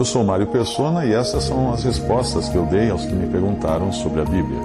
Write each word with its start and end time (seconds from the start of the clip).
Eu 0.00 0.04
sou 0.06 0.24
Mário 0.24 0.46
Persona 0.46 1.04
e 1.04 1.12
essas 1.12 1.44
são 1.44 1.74
as 1.74 1.84
respostas 1.84 2.48
que 2.48 2.56
eu 2.56 2.64
dei 2.64 2.90
aos 2.90 3.04
que 3.04 3.12
me 3.12 3.26
perguntaram 3.26 3.92
sobre 3.92 4.22
a 4.22 4.24
Bíblia. 4.24 4.58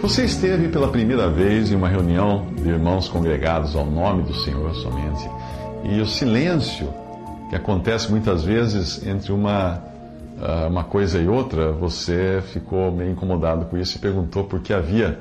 Você 0.00 0.26
esteve 0.26 0.68
pela 0.68 0.86
primeira 0.86 1.28
vez 1.28 1.72
em 1.72 1.74
uma 1.74 1.88
reunião 1.88 2.46
de 2.54 2.68
irmãos 2.68 3.08
congregados 3.08 3.74
ao 3.74 3.84
nome 3.84 4.22
do 4.22 4.32
Senhor 4.32 4.72
somente, 4.76 5.28
e 5.82 6.00
o 6.00 6.06
silêncio 6.06 6.88
que 7.48 7.56
acontece 7.56 8.08
muitas 8.08 8.44
vezes 8.44 9.04
entre 9.04 9.32
uma, 9.32 9.82
ah, 10.40 10.68
uma 10.70 10.84
coisa 10.84 11.18
e 11.18 11.26
outra, 11.26 11.72
você 11.72 12.44
ficou 12.52 12.92
meio 12.92 13.10
incomodado 13.10 13.64
com 13.64 13.76
isso 13.76 13.96
e 13.96 14.00
perguntou 14.00 14.44
por 14.44 14.60
que 14.60 14.72
havia 14.72 15.18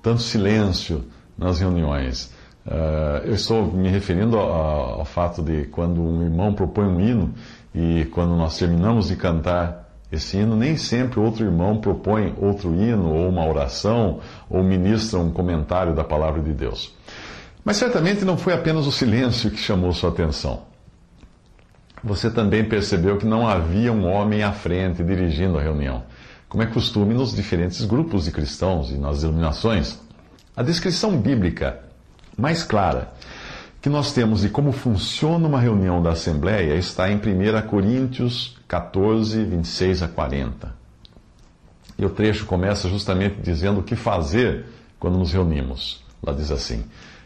tanto 0.00 0.22
silêncio 0.22 1.04
nas 1.36 1.58
reuniões. 1.58 2.32
Uh, 2.66 3.26
eu 3.26 3.34
estou 3.34 3.70
me 3.70 3.90
referindo 3.90 4.38
ao, 4.38 5.00
ao, 5.00 5.04
fato 5.04 5.42
de 5.42 5.64
quando 5.66 6.00
um 6.00 6.22
irmão 6.22 6.54
propõe 6.54 6.86
um 6.86 6.98
hino 6.98 7.34
e 7.74 8.06
quando 8.06 8.34
nós 8.36 8.56
terminamos 8.56 9.08
de 9.08 9.16
cantar 9.16 9.84
esse 10.10 10.38
hino, 10.38 10.56
nem 10.56 10.76
sempre 10.76 11.20
outro 11.20 11.44
irmão 11.44 11.76
propõe 11.76 12.34
outro 12.38 12.74
hino 12.74 13.12
ou 13.12 13.28
uma 13.28 13.46
oração 13.46 14.20
ou 14.48 14.62
ministra 14.62 15.18
um 15.18 15.30
comentário 15.30 15.94
da 15.94 16.02
palavra 16.02 16.40
de 16.40 16.52
Deus. 16.52 16.94
Mas 17.62 17.76
certamente 17.76 18.24
não 18.24 18.38
foi 18.38 18.54
apenas 18.54 18.86
o 18.86 18.92
silêncio 18.92 19.50
que 19.50 19.58
chamou 19.58 19.92
sua 19.92 20.10
atenção. 20.10 20.62
Você 22.02 22.30
também 22.30 22.64
percebeu 22.64 23.18
que 23.18 23.26
não 23.26 23.46
havia 23.46 23.92
um 23.92 24.06
homem 24.06 24.42
à 24.42 24.52
frente 24.52 25.02
dirigindo 25.02 25.58
a 25.58 25.62
reunião, 25.62 26.02
como 26.48 26.62
é 26.62 26.66
costume 26.66 27.12
nos 27.12 27.34
diferentes 27.34 27.84
grupos 27.84 28.24
de 28.24 28.30
cristãos 28.30 28.90
e 28.90 28.94
nas 28.94 29.22
iluminações. 29.22 30.00
A 30.56 30.62
descrição 30.62 31.16
bíblica 31.16 31.80
mais 32.36 32.62
clara 32.62 33.12
que 33.84 33.90
nós 33.90 34.12
temos 34.12 34.40
de 34.40 34.48
como 34.48 34.72
funciona 34.72 35.46
uma 35.46 35.60
reunião 35.60 36.02
da 36.02 36.12
Assembleia 36.12 36.74
está 36.74 37.10
em 37.10 37.16
1 37.16 37.68
Coríntios 37.68 38.56
14, 38.66 39.44
26 39.44 40.02
a 40.02 40.08
40. 40.08 40.74
E 41.98 42.04
o 42.06 42.08
trecho 42.08 42.46
começa 42.46 42.88
justamente 42.88 43.36
dizendo 43.42 43.80
o 43.80 43.82
que 43.82 43.94
fazer 43.94 44.64
quando 44.98 45.18
nos 45.18 45.34
reunimos. 45.34 46.02
Lá 46.22 46.32
diz 46.32 46.50
assim: 46.50 46.82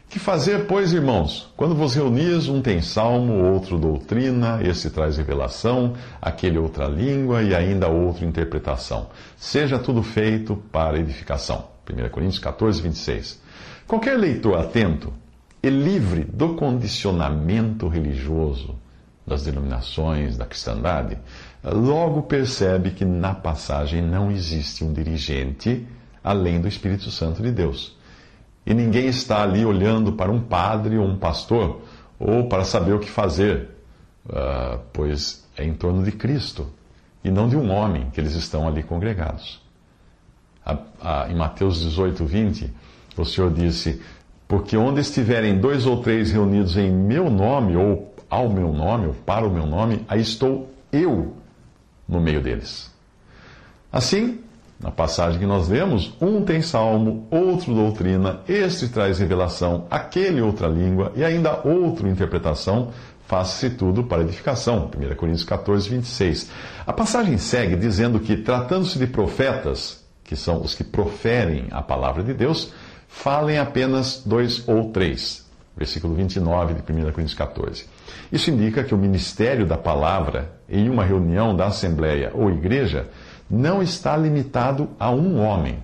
Que 0.08 0.18
fazer, 0.18 0.66
pois, 0.66 0.92
irmãos? 0.92 1.48
Quando 1.56 1.76
vos 1.76 1.94
reunis, 1.94 2.48
um 2.48 2.60
tem 2.60 2.82
salmo, 2.82 3.44
outro 3.52 3.78
doutrina, 3.78 4.60
esse 4.60 4.90
traz 4.90 5.16
revelação, 5.16 5.94
aquele 6.20 6.58
outra 6.58 6.88
língua 6.88 7.40
e 7.40 7.54
ainda 7.54 7.86
outra 7.86 8.26
interpretação. 8.26 9.10
Seja 9.36 9.78
tudo 9.78 10.02
feito 10.02 10.56
para 10.72 10.98
edificação. 10.98 11.68
1 11.88 12.08
Coríntios 12.08 12.40
14, 12.40 12.82
26. 12.82 13.40
Qualquer 13.88 14.18
leitor 14.18 14.58
atento 14.58 15.14
e 15.62 15.70
livre 15.70 16.22
do 16.22 16.54
condicionamento 16.54 17.88
religioso 17.88 18.78
das 19.26 19.44
denominações 19.44 20.36
da 20.36 20.44
cristandade, 20.44 21.16
logo 21.64 22.20
percebe 22.24 22.90
que 22.90 23.06
na 23.06 23.34
passagem 23.34 24.02
não 24.02 24.30
existe 24.30 24.84
um 24.84 24.92
dirigente 24.92 25.86
além 26.22 26.60
do 26.60 26.68
Espírito 26.68 27.10
Santo 27.10 27.42
de 27.42 27.50
Deus. 27.50 27.96
E 28.66 28.74
ninguém 28.74 29.06
está 29.06 29.42
ali 29.42 29.64
olhando 29.64 30.12
para 30.12 30.30
um 30.30 30.42
padre 30.42 30.98
ou 30.98 31.06
um 31.06 31.16
pastor 31.16 31.80
ou 32.18 32.46
para 32.46 32.66
saber 32.66 32.92
o 32.92 32.98
que 32.98 33.10
fazer, 33.10 33.70
uh, 34.26 34.80
pois 34.92 35.48
é 35.56 35.64
em 35.64 35.72
torno 35.72 36.04
de 36.04 36.12
Cristo 36.12 36.70
e 37.24 37.30
não 37.30 37.48
de 37.48 37.56
um 37.56 37.70
homem 37.70 38.10
que 38.10 38.20
eles 38.20 38.34
estão 38.34 38.68
ali 38.68 38.82
congregados. 38.82 39.66
Em 41.30 41.34
Mateus 41.34 41.80
18, 41.80 42.26
20 42.26 42.70
o 43.22 43.26
Senhor 43.26 43.52
disse: 43.52 44.00
Porque 44.46 44.76
onde 44.76 45.00
estiverem 45.00 45.58
dois 45.58 45.86
ou 45.86 46.02
três 46.02 46.30
reunidos 46.30 46.76
em 46.76 46.90
meu 46.90 47.30
nome, 47.30 47.76
ou 47.76 48.14
ao 48.28 48.48
meu 48.48 48.72
nome, 48.72 49.06
ou 49.08 49.14
para 49.14 49.46
o 49.46 49.50
meu 49.50 49.66
nome, 49.66 50.04
aí 50.08 50.20
estou 50.20 50.70
eu 50.92 51.34
no 52.08 52.20
meio 52.20 52.42
deles. 52.42 52.90
Assim, 53.92 54.40
na 54.80 54.90
passagem 54.90 55.40
que 55.40 55.46
nós 55.46 55.68
lemos, 55.68 56.14
um 56.20 56.42
tem 56.42 56.62
salmo, 56.62 57.26
outro 57.30 57.74
doutrina, 57.74 58.40
este 58.48 58.88
traz 58.88 59.18
revelação, 59.18 59.86
aquele 59.90 60.40
outra 60.40 60.68
língua 60.68 61.12
e 61.16 61.24
ainda 61.24 61.66
outro 61.66 62.08
interpretação, 62.08 62.90
faça-se 63.26 63.70
tudo 63.70 64.04
para 64.04 64.22
edificação. 64.22 64.90
1 64.96 65.16
Coríntios 65.16 65.44
14, 65.44 65.88
26. 65.88 66.50
A 66.86 66.92
passagem 66.92 67.36
segue 67.38 67.76
dizendo 67.76 68.20
que, 68.20 68.36
tratando-se 68.36 68.98
de 68.98 69.06
profetas, 69.06 70.04
que 70.22 70.36
são 70.36 70.62
os 70.62 70.74
que 70.74 70.84
proferem 70.84 71.66
a 71.70 71.82
palavra 71.82 72.22
de 72.22 72.32
Deus, 72.32 72.72
falem 73.08 73.58
apenas 73.58 74.22
dois 74.24 74.68
ou 74.68 74.92
três. 74.92 75.48
Versículo 75.76 76.14
29 76.14 76.74
de 76.74 76.80
1 76.80 76.84
Coríntios 77.12 77.34
14. 77.34 77.86
Isso 78.30 78.50
indica 78.50 78.84
que 78.84 78.94
o 78.94 78.98
ministério 78.98 79.64
da 79.66 79.78
palavra 79.78 80.52
em 80.68 80.88
uma 80.88 81.04
reunião 81.04 81.56
da 81.56 81.66
Assembleia 81.66 82.30
ou 82.34 82.50
igreja 82.50 83.08
não 83.50 83.82
está 83.82 84.16
limitado 84.16 84.90
a 84.98 85.10
um 85.10 85.40
homem, 85.40 85.82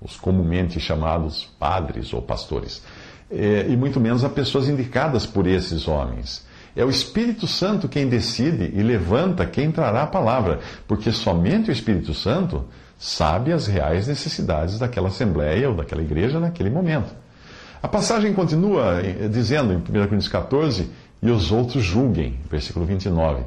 os 0.00 0.16
comumente 0.16 0.80
chamados 0.80 1.44
padres 1.58 2.12
ou 2.12 2.20
pastores, 2.20 2.82
é, 3.30 3.66
e 3.68 3.76
muito 3.76 4.00
menos 4.00 4.24
a 4.24 4.28
pessoas 4.28 4.68
indicadas 4.68 5.26
por 5.26 5.46
esses 5.46 5.86
homens. 5.86 6.44
É 6.74 6.84
o 6.84 6.90
Espírito 6.90 7.46
Santo 7.46 7.88
quem 7.88 8.08
decide 8.08 8.72
e 8.74 8.82
levanta 8.82 9.46
quem 9.46 9.70
trará 9.70 10.02
a 10.02 10.06
palavra, 10.06 10.60
porque 10.88 11.12
somente 11.12 11.70
o 11.70 11.72
Espírito 11.72 12.14
Santo 12.14 12.64
sabe 13.00 13.50
as 13.50 13.66
reais 13.66 14.06
necessidades 14.06 14.78
daquela 14.78 15.08
assembleia 15.08 15.70
ou 15.70 15.74
daquela 15.74 16.02
igreja 16.02 16.38
naquele 16.38 16.68
momento. 16.68 17.10
A 17.82 17.88
passagem 17.88 18.34
continua 18.34 19.00
eh, 19.00 19.26
dizendo 19.26 19.72
em 19.72 19.78
1 19.78 19.82
Coríntios 19.82 20.28
14: 20.28 20.90
e 21.22 21.30
os 21.30 21.50
outros 21.50 21.82
julguem, 21.82 22.38
versículo 22.50 22.84
29. 22.84 23.42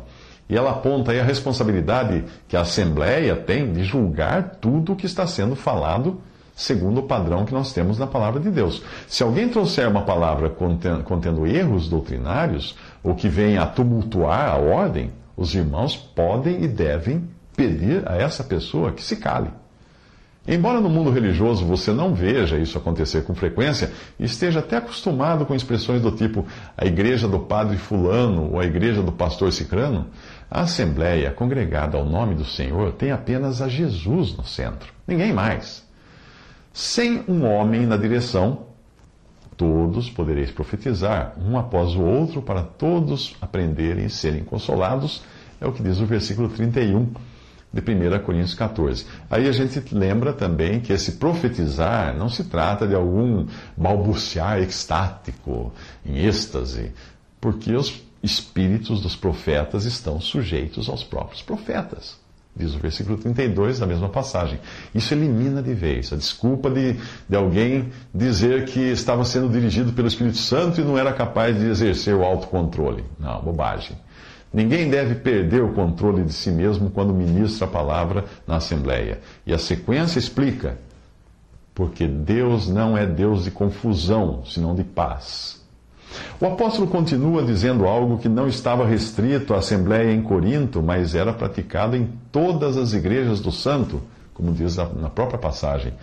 E 0.49 0.57
ela 0.57 0.71
aponta 0.71 1.11
aí 1.11 1.19
a 1.19 1.23
responsabilidade 1.23 2.25
que 2.47 2.57
a 2.57 2.61
Assembleia 2.61 3.35
tem 3.35 3.71
de 3.71 3.83
julgar 3.83 4.57
tudo 4.59 4.93
o 4.93 4.95
que 4.95 5.05
está 5.05 5.25
sendo 5.27 5.55
falado 5.55 6.19
segundo 6.55 6.99
o 6.99 7.03
padrão 7.03 7.45
que 7.45 7.53
nós 7.53 7.73
temos 7.73 7.97
na 7.97 8.05
palavra 8.05 8.39
de 8.39 8.51
Deus. 8.51 8.83
Se 9.07 9.23
alguém 9.23 9.49
trouxer 9.49 9.87
uma 9.87 10.03
palavra 10.03 10.49
contendo 10.49 11.47
erros 11.47 11.89
doutrinários, 11.89 12.75
ou 13.03 13.15
que 13.15 13.27
venha 13.27 13.63
a 13.63 13.65
tumultuar 13.65 14.49
a 14.49 14.57
ordem, 14.57 15.11
os 15.35 15.55
irmãos 15.55 15.95
podem 15.95 16.63
e 16.63 16.67
devem 16.67 17.27
pedir 17.55 18.03
a 18.09 18.15
essa 18.15 18.43
pessoa 18.43 18.91
que 18.91 19.03
se 19.03 19.17
cale. 19.17 19.49
Embora 20.45 20.81
no 20.81 20.89
mundo 20.89 21.09
religioso 21.09 21.65
você 21.65 21.93
não 21.93 22.13
veja 22.13 22.57
isso 22.57 22.77
acontecer 22.77 23.23
com 23.23 23.33
frequência 23.33 23.93
esteja 24.19 24.59
até 24.59 24.75
acostumado 24.75 25.45
com 25.45 25.55
expressões 25.55 26.01
do 26.01 26.11
tipo 26.11 26.45
a 26.77 26.85
igreja 26.85 27.29
do 27.29 27.39
padre 27.39 27.77
fulano 27.77 28.51
ou 28.51 28.59
a 28.59 28.65
igreja 28.65 29.01
do 29.01 29.11
pastor 29.11 29.53
cicrano, 29.53 30.07
a 30.51 30.61
assembleia 30.61 31.31
congregada 31.31 31.97
ao 31.97 32.03
nome 32.03 32.35
do 32.35 32.43
Senhor 32.43 32.91
tem 32.91 33.11
apenas 33.11 33.61
a 33.61 33.69
Jesus 33.69 34.35
no 34.35 34.43
centro, 34.43 34.91
ninguém 35.07 35.31
mais. 35.31 35.87
Sem 36.73 37.23
um 37.29 37.45
homem 37.45 37.85
na 37.85 37.95
direção, 37.95 38.63
todos 39.55 40.09
podereis 40.09 40.51
profetizar, 40.51 41.35
um 41.39 41.57
após 41.57 41.95
o 41.95 42.01
outro, 42.01 42.41
para 42.41 42.63
todos 42.63 43.35
aprenderem 43.39 44.05
e 44.05 44.09
serem 44.09 44.43
consolados, 44.43 45.23
é 45.61 45.65
o 45.65 45.71
que 45.71 45.81
diz 45.81 46.01
o 46.01 46.05
versículo 46.05 46.49
31 46.49 47.13
de 47.73 47.81
1 47.81 48.19
Coríntios 48.23 48.53
14. 48.53 49.05
Aí 49.29 49.47
a 49.47 49.51
gente 49.51 49.83
lembra 49.93 50.31
também 50.31 50.79
que 50.79 50.93
esse 50.93 51.13
profetizar 51.13 52.15
não 52.15 52.29
se 52.29 52.43
trata 52.43 52.87
de 52.87 52.93
algum 52.93 53.47
balbuciar 53.75 54.61
extático, 54.61 55.73
em 56.05 56.23
êxtase, 56.25 56.91
porque 57.41 57.73
os 57.73 58.03
espíritos 58.21 59.01
dos 59.01 59.15
profetas 59.15 59.85
estão 59.85 60.21
sujeitos 60.21 60.87
aos 60.87 61.03
próprios 61.03 61.41
profetas. 61.41 62.21
Diz 62.55 62.75
o 62.75 62.77
versículo 62.77 63.17
32 63.17 63.79
da 63.79 63.87
mesma 63.87 64.09
passagem. 64.09 64.59
Isso 64.93 65.11
elimina 65.15 65.61
de 65.61 65.73
vez 65.73 66.13
a 66.13 66.15
desculpa 66.15 66.69
de, 66.69 66.95
de 67.27 67.35
alguém 67.35 67.89
dizer 68.13 68.65
que 68.65 68.79
estava 68.79 69.25
sendo 69.25 69.49
dirigido 69.49 69.91
pelo 69.91 70.07
Espírito 70.07 70.37
Santo 70.37 70.79
e 70.79 70.83
não 70.83 70.95
era 70.95 71.11
capaz 71.11 71.57
de 71.57 71.65
exercer 71.65 72.13
o 72.13 72.23
autocontrole. 72.23 73.03
Não, 73.19 73.41
bobagem. 73.41 73.97
Ninguém 74.53 74.89
deve 74.89 75.15
perder 75.15 75.63
o 75.63 75.73
controle 75.73 76.23
de 76.23 76.31
si 76.31 76.51
mesmo 76.51 76.91
quando 76.91 77.13
ministra 77.13 77.65
a 77.65 77.69
palavra 77.69 78.25
na 78.45 78.57
Assembleia. 78.57 79.19
E 79.45 79.53
a 79.53 79.57
sequência 79.57 80.19
explica 80.19 80.77
porque 81.73 82.07
Deus 82.07 82.69
não 82.69 82.95
é 82.95 83.05
Deus 83.05 83.45
de 83.45 83.51
confusão, 83.51 84.43
senão 84.45 84.75
de 84.75 84.83
paz. 84.83 85.61
O 86.39 86.45
apóstolo 86.45 86.87
continua 86.87 87.41
dizendo 87.41 87.87
algo 87.87 88.19
que 88.19 88.29
não 88.29 88.47
estava 88.47 88.85
restrito 88.85 89.55
à 89.55 89.57
Assembleia 89.57 90.13
em 90.13 90.21
Corinto, 90.21 90.83
mas 90.83 91.15
era 91.15 91.33
praticado 91.33 91.95
em 91.95 92.07
todas 92.31 92.77
as 92.77 92.93
igrejas 92.93 93.39
do 93.39 93.51
santo, 93.51 94.01
como 94.35 94.51
diz 94.51 94.77
na 94.77 95.09
própria 95.09 95.39
passagem, 95.39 95.93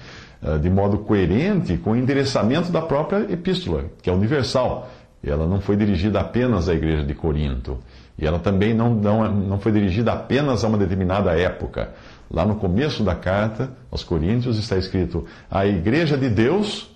eh, 0.42 0.58
de 0.58 0.68
modo 0.68 0.98
coerente 0.98 1.76
com 1.76 1.92
o 1.92 1.96
endereçamento 1.96 2.72
da 2.72 2.82
própria 2.82 3.32
epístola, 3.32 3.84
que 4.02 4.10
é 4.10 4.12
universal. 4.12 4.90
Ela 5.22 5.46
não 5.46 5.60
foi 5.60 5.76
dirigida 5.76 6.20
apenas 6.20 6.68
à 6.68 6.74
igreja 6.74 7.04
de 7.04 7.14
Corinto. 7.14 7.78
E 8.20 8.26
ela 8.26 8.38
também 8.38 8.74
não, 8.74 8.94
não, 8.94 9.32
não 9.32 9.58
foi 9.58 9.72
dirigida 9.72 10.12
apenas 10.12 10.62
a 10.62 10.68
uma 10.68 10.76
determinada 10.76 11.32
época. 11.32 11.94
Lá 12.30 12.44
no 12.44 12.56
começo 12.56 13.02
da 13.02 13.14
carta 13.14 13.72
aos 13.90 14.04
Coríntios 14.04 14.58
está 14.58 14.76
escrito: 14.76 15.24
A 15.50 15.66
igreja 15.66 16.18
de 16.18 16.28
Deus, 16.28 16.90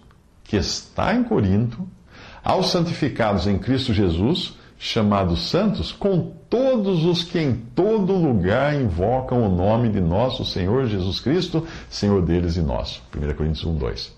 que 0.44 0.56
está 0.56 1.14
em 1.14 1.24
Corinto, 1.24 1.88
aos 2.44 2.70
santificados 2.70 3.46
em 3.46 3.58
Cristo 3.58 3.94
Jesus, 3.94 4.54
chamados 4.78 5.48
santos, 5.48 5.90
com 5.90 6.34
todos 6.50 7.06
os 7.06 7.24
que 7.24 7.38
em 7.38 7.54
todo 7.54 8.12
lugar 8.12 8.74
invocam 8.74 9.42
o 9.42 9.48
nome 9.48 9.88
de 9.88 10.00
nosso 10.00 10.44
Senhor 10.44 10.86
Jesus 10.86 11.20
Cristo, 11.20 11.66
Senhor 11.88 12.20
deles 12.20 12.56
e 12.56 12.60
nosso. 12.60 13.02
1 13.16 13.34
Coríntios 13.34 13.64
1, 13.64 13.76
2. 13.76 14.12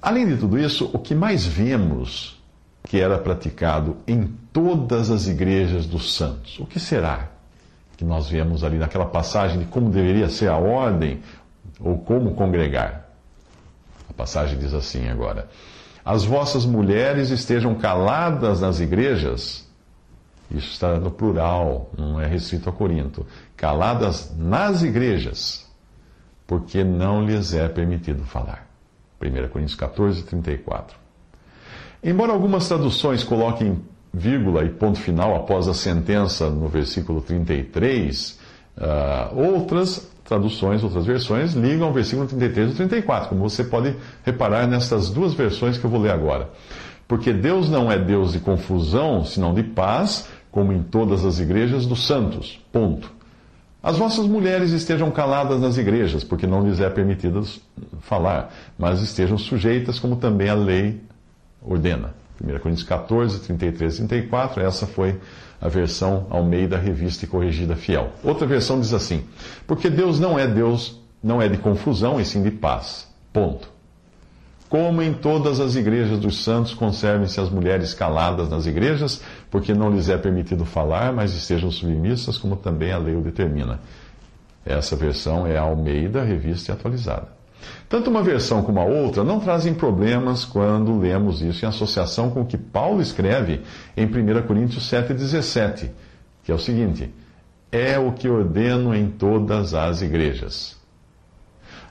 Além 0.00 0.26
de 0.26 0.36
tudo 0.36 0.58
isso, 0.58 0.90
o 0.92 0.98
que 0.98 1.14
mais 1.14 1.44
vemos 1.44 2.42
que 2.86 3.00
era 3.00 3.18
praticado 3.18 3.96
em 4.06 4.26
todas 4.52 5.10
as 5.10 5.26
igrejas 5.26 5.86
dos 5.86 6.14
santos, 6.14 6.58
o 6.60 6.66
que 6.66 6.78
será 6.78 7.28
que 7.96 8.04
nós 8.04 8.28
vemos 8.28 8.62
ali 8.62 8.78
naquela 8.78 9.06
passagem 9.06 9.58
de 9.58 9.64
como 9.66 9.90
deveria 9.90 10.28
ser 10.28 10.48
a 10.48 10.56
ordem 10.56 11.22
ou 11.80 11.98
como 11.98 12.34
congregar? 12.34 13.08
A 14.08 14.12
passagem 14.12 14.58
diz 14.58 14.74
assim 14.74 15.08
agora 15.08 15.48
as 16.04 16.24
vossas 16.24 16.66
mulheres 16.66 17.30
estejam 17.30 17.74
caladas 17.74 18.60
nas 18.60 18.78
igrejas, 18.78 19.66
isso 20.50 20.70
está 20.70 21.00
no 21.00 21.10
plural, 21.10 21.90
não 21.96 22.20
é 22.20 22.26
restrito 22.26 22.68
a 22.68 22.72
Corinto, 22.72 23.26
caladas 23.56 24.36
nas 24.36 24.82
igrejas, 24.82 25.66
porque 26.46 26.84
não 26.84 27.24
lhes 27.24 27.54
é 27.54 27.66
permitido 27.68 28.22
falar. 28.24 28.68
1 29.18 29.48
Coríntios 29.48 29.74
14, 29.74 30.22
34. 30.24 31.03
Embora 32.04 32.32
algumas 32.32 32.68
traduções 32.68 33.24
coloquem 33.24 33.80
vírgula 34.12 34.62
e 34.62 34.68
ponto 34.68 35.00
final 35.00 35.34
após 35.34 35.66
a 35.66 35.72
sentença 35.72 36.50
no 36.50 36.68
versículo 36.68 37.22
33, 37.22 38.38
uh, 38.76 39.34
outras 39.34 40.06
traduções, 40.22 40.84
outras 40.84 41.06
versões, 41.06 41.54
ligam 41.54 41.86
ao 41.86 41.94
versículo 41.94 42.28
33 42.28 42.72
e 42.72 42.74
34, 42.74 43.30
como 43.30 43.40
você 43.40 43.64
pode 43.64 43.96
reparar 44.22 44.66
nestas 44.66 45.08
duas 45.08 45.32
versões 45.32 45.78
que 45.78 45.84
eu 45.86 45.90
vou 45.90 45.98
ler 45.98 46.12
agora. 46.12 46.50
Porque 47.08 47.32
Deus 47.32 47.70
não 47.70 47.90
é 47.90 47.98
Deus 47.98 48.32
de 48.32 48.38
confusão, 48.38 49.24
senão 49.24 49.54
de 49.54 49.62
paz, 49.62 50.28
como 50.50 50.72
em 50.72 50.82
todas 50.82 51.24
as 51.24 51.40
igrejas 51.40 51.86
dos 51.86 52.06
santos. 52.06 52.60
Ponto. 52.70 53.10
As 53.82 53.96
vossas 53.96 54.26
mulheres 54.26 54.72
estejam 54.72 55.10
caladas 55.10 55.58
nas 55.58 55.78
igrejas, 55.78 56.22
porque 56.22 56.46
não 56.46 56.66
lhes 56.66 56.80
é 56.80 56.88
permitido 56.90 57.46
falar, 58.00 58.54
mas 58.78 59.00
estejam 59.00 59.38
sujeitas, 59.38 59.98
como 59.98 60.16
também 60.16 60.50
a 60.50 60.54
lei 60.54 61.00
ordena. 61.64 62.14
1 62.42 62.58
Coríntios 62.58 62.86
14, 62.86 63.40
33 63.40 63.94
e 63.94 63.96
34, 63.98 64.62
essa 64.62 64.86
foi 64.86 65.18
a 65.60 65.68
versão 65.68 66.26
Almeida 66.30 66.76
Revista 66.76 67.24
e 67.24 67.28
Corrigida 67.28 67.76
Fiel. 67.76 68.10
Outra 68.22 68.46
versão 68.46 68.80
diz 68.80 68.92
assim: 68.92 69.24
Porque 69.66 69.88
Deus 69.88 70.18
não 70.18 70.38
é 70.38 70.46
Deus, 70.46 71.00
não 71.22 71.40
é 71.40 71.48
de 71.48 71.56
confusão, 71.56 72.20
e 72.20 72.24
sim 72.24 72.42
de 72.42 72.50
paz. 72.50 73.08
Ponto. 73.32 73.72
Como 74.68 75.00
em 75.02 75.14
todas 75.14 75.60
as 75.60 75.76
igrejas 75.76 76.18
dos 76.18 76.42
santos, 76.42 76.74
conservem-se 76.74 77.40
as 77.40 77.48
mulheres 77.48 77.94
caladas 77.94 78.48
nas 78.48 78.66
igrejas, 78.66 79.22
porque 79.50 79.72
não 79.72 79.90
lhes 79.90 80.08
é 80.08 80.16
permitido 80.16 80.64
falar, 80.64 81.12
mas 81.12 81.32
estejam 81.32 81.70
submissas, 81.70 82.36
como 82.36 82.56
também 82.56 82.90
a 82.90 82.98
lei 82.98 83.14
o 83.14 83.20
determina. 83.20 83.78
Essa 84.66 84.96
versão 84.96 85.46
é 85.46 85.56
a 85.56 85.62
Almeida, 85.62 86.24
revista 86.24 86.72
e 86.72 86.74
atualizada. 86.74 87.28
Tanto 87.88 88.10
uma 88.10 88.22
versão 88.22 88.62
como 88.62 88.80
a 88.80 88.84
outra 88.84 89.22
não 89.22 89.40
trazem 89.40 89.74
problemas 89.74 90.44
quando 90.44 90.98
lemos 90.98 91.42
isso 91.42 91.64
em 91.64 91.68
associação 91.68 92.30
com 92.30 92.40
o 92.40 92.46
que 92.46 92.56
Paulo 92.56 93.00
escreve 93.00 93.62
em 93.96 94.06
1 94.06 94.42
Coríntios 94.46 94.90
7,17, 94.90 95.90
que 96.42 96.50
é 96.50 96.54
o 96.54 96.58
seguinte: 96.58 97.12
É 97.70 97.98
o 97.98 98.12
que 98.12 98.28
ordeno 98.28 98.94
em 98.94 99.08
todas 99.08 99.74
as 99.74 100.02
igrejas. 100.02 100.76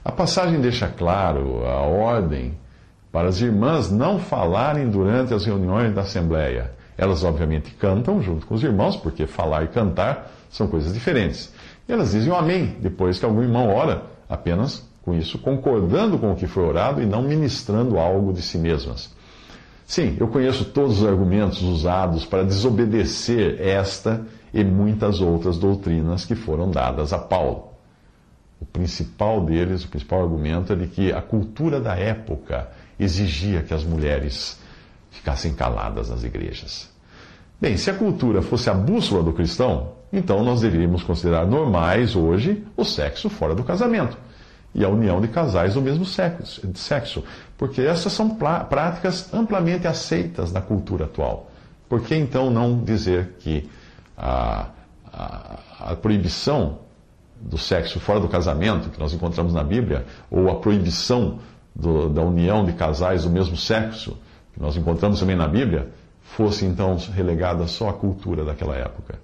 A 0.04 0.12
passagem 0.12 0.60
deixa 0.60 0.86
claro 0.88 1.64
a 1.64 1.80
ordem 1.80 2.54
para 3.10 3.28
as 3.28 3.40
irmãs 3.40 3.90
não 3.90 4.18
falarem 4.18 4.90
durante 4.90 5.32
as 5.32 5.46
reuniões 5.46 5.94
da 5.94 6.02
Assembleia. 6.02 6.72
Elas, 6.98 7.24
obviamente, 7.24 7.70
cantam 7.72 8.20
junto 8.20 8.46
com 8.46 8.54
os 8.54 8.62
irmãos, 8.62 8.96
porque 8.96 9.26
falar 9.26 9.64
e 9.64 9.68
cantar 9.68 10.30
são 10.50 10.66
coisas 10.68 10.92
diferentes. 10.92 11.52
E 11.88 11.92
elas 11.92 12.12
dizem 12.12 12.32
um 12.32 12.36
amém 12.36 12.76
depois 12.80 13.18
que 13.18 13.24
algum 13.24 13.42
irmão 13.42 13.74
ora, 13.74 14.02
apenas 14.28 14.86
com 15.04 15.14
isso, 15.14 15.38
concordando 15.38 16.18
com 16.18 16.32
o 16.32 16.36
que 16.36 16.46
foi 16.46 16.64
orado 16.64 17.02
e 17.02 17.06
não 17.06 17.22
ministrando 17.22 17.98
algo 17.98 18.32
de 18.32 18.40
si 18.40 18.56
mesmas. 18.56 19.14
Sim, 19.86 20.16
eu 20.18 20.28
conheço 20.28 20.64
todos 20.64 21.02
os 21.02 21.06
argumentos 21.06 21.60
usados 21.62 22.24
para 22.24 22.42
desobedecer 22.42 23.60
esta 23.60 24.22
e 24.52 24.64
muitas 24.64 25.20
outras 25.20 25.58
doutrinas 25.58 26.24
que 26.24 26.34
foram 26.34 26.70
dadas 26.70 27.12
a 27.12 27.18
Paulo. 27.18 27.74
O 28.58 28.64
principal 28.64 29.44
deles, 29.44 29.84
o 29.84 29.88
principal 29.88 30.22
argumento 30.22 30.72
é 30.72 30.76
de 30.76 30.86
que 30.86 31.12
a 31.12 31.20
cultura 31.20 31.80
da 31.80 31.94
época 31.94 32.70
exigia 32.98 33.62
que 33.62 33.74
as 33.74 33.84
mulheres 33.84 34.58
ficassem 35.10 35.52
caladas 35.52 36.08
nas 36.08 36.24
igrejas. 36.24 36.88
Bem, 37.60 37.76
se 37.76 37.90
a 37.90 37.94
cultura 37.94 38.40
fosse 38.40 38.70
a 38.70 38.74
bússola 38.74 39.22
do 39.22 39.34
cristão, 39.34 39.92
então 40.10 40.42
nós 40.42 40.62
deveríamos 40.62 41.02
considerar 41.02 41.46
normais 41.46 42.16
hoje 42.16 42.64
o 42.74 42.84
sexo 42.84 43.28
fora 43.28 43.54
do 43.54 43.62
casamento 43.62 44.16
e 44.74 44.84
a 44.84 44.88
união 44.88 45.20
de 45.20 45.28
casais 45.28 45.74
do 45.74 45.80
mesmo 45.80 46.04
sexo, 46.04 47.24
porque 47.56 47.80
essas 47.80 48.12
são 48.12 48.36
práticas 48.68 49.32
amplamente 49.32 49.86
aceitas 49.86 50.52
na 50.52 50.60
cultura 50.60 51.04
atual. 51.04 51.50
Por 51.88 52.02
que 52.02 52.14
então 52.14 52.50
não 52.50 52.82
dizer 52.82 53.36
que 53.38 53.68
a, 54.16 54.66
a, 55.12 55.58
a 55.78 55.96
proibição 55.96 56.78
do 57.40 57.58
sexo 57.58 58.00
fora 58.00 58.18
do 58.18 58.28
casamento, 58.28 58.90
que 58.90 58.98
nós 58.98 59.12
encontramos 59.12 59.52
na 59.52 59.62
Bíblia, 59.62 60.06
ou 60.30 60.50
a 60.50 60.56
proibição 60.56 61.38
do, 61.74 62.08
da 62.08 62.22
união 62.22 62.64
de 62.64 62.72
casais 62.72 63.24
do 63.24 63.30
mesmo 63.30 63.56
sexo, 63.56 64.16
que 64.52 64.60
nós 64.60 64.76
encontramos 64.76 65.20
também 65.20 65.36
na 65.36 65.46
Bíblia, 65.46 65.88
fosse 66.22 66.64
então 66.64 66.96
relegada 67.12 67.66
só 67.66 67.90
à 67.90 67.92
cultura 67.92 68.44
daquela 68.44 68.74
época? 68.74 69.18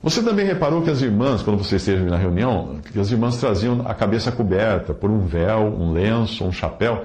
Você 0.00 0.22
também 0.22 0.46
reparou 0.46 0.82
que 0.82 0.90
as 0.90 1.02
irmãs, 1.02 1.42
quando 1.42 1.62
você 1.62 1.76
esteve 1.76 2.04
na 2.04 2.16
reunião, 2.16 2.80
que 2.92 2.98
as 3.00 3.10
irmãs 3.10 3.36
traziam 3.36 3.82
a 3.84 3.92
cabeça 3.94 4.30
coberta 4.30 4.94
por 4.94 5.10
um 5.10 5.26
véu, 5.26 5.66
um 5.66 5.92
lenço, 5.92 6.44
um 6.44 6.52
chapéu. 6.52 7.04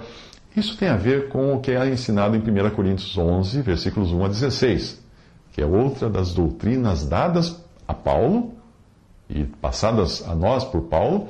Isso 0.56 0.78
tem 0.78 0.90
a 0.90 0.96
ver 0.96 1.30
com 1.30 1.56
o 1.56 1.60
que 1.60 1.72
é 1.72 1.90
ensinado 1.90 2.36
em 2.36 2.40
1 2.40 2.70
Coríntios 2.70 3.18
11, 3.18 3.62
versículos 3.62 4.12
1 4.12 4.26
a 4.26 4.28
16, 4.28 5.04
que 5.52 5.62
é 5.62 5.66
outra 5.66 6.08
das 6.08 6.34
doutrinas 6.34 7.04
dadas 7.04 7.60
a 7.88 7.96
Paulo 7.96 8.54
e 9.28 9.44
passadas 9.44 10.24
a 10.28 10.36
nós 10.36 10.64
por 10.64 10.84
Paulo, 10.84 11.30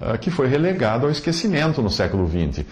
ah, 0.00 0.16
que 0.16 0.30
foi 0.30 0.46
relegado 0.46 1.06
ao 1.06 1.10
esquecimento 1.10 1.82
no 1.82 1.90
século 1.90 2.28
XX. 2.28 2.64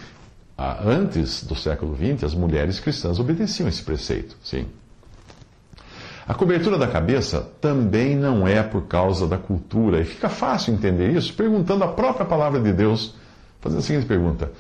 Ah, 0.57 0.81
antes 0.85 1.43
do 1.43 1.57
século 1.57 1.97
XX, 1.97 2.23
as 2.23 2.35
mulheres 2.35 2.79
cristãs 2.79 3.19
obedeciam 3.19 3.69
esse 3.69 3.83
preceito, 3.83 4.37
sim. 4.45 4.67
A 6.27 6.33
cobertura 6.33 6.79
da 6.79 6.87
cabeça 6.87 7.47
também 7.61 8.17
não 8.17 8.49
é 8.49 8.63
por 8.63 8.87
causa 8.87 9.27
da 9.27 9.37
cultura. 9.37 10.01
E 10.01 10.05
fica 10.05 10.31
fácil 10.31 10.73
entender 10.73 11.11
isso 11.11 11.35
perguntando 11.35 11.85
a 11.85 11.89
própria 11.89 12.25
palavra 12.25 12.61
de 12.61 12.73
Deus, 12.73 13.15
fazendo 13.61 13.81
a 13.81 13.83
seguinte 13.83 14.07
pergunta: 14.07 14.51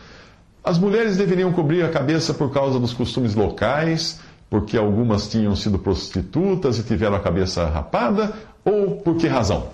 As 0.63 0.79
mulheres 0.79 1.17
deveriam 1.17 1.53
cobrir 1.53 1.83
a 1.83 1.89
cabeça 1.89 2.35
por 2.35 2.53
causa 2.53 2.79
dos 2.79 2.93
costumes 2.93 3.35
locais, 3.35 4.21
porque 4.51 4.77
algumas 4.77 5.27
tinham 5.27 5.57
sido 5.57 5.79
prostitutas 5.79 6.79
e 6.79 6.83
tiveram 6.83 7.17
a 7.17 7.21
cabeça 7.21 7.65
rapada, 7.67 8.35
ou 8.63 8.97
por 8.97 9.17
que 9.17 9.27
razão? 9.27 9.69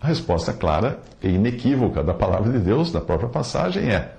A 0.00 0.08
resposta 0.08 0.52
clara 0.52 0.98
e 1.22 1.28
inequívoca 1.28 2.02
da 2.02 2.12
palavra 2.12 2.50
de 2.50 2.58
Deus, 2.58 2.90
da 2.90 3.00
própria 3.00 3.28
passagem, 3.28 3.88
é: 3.88 4.12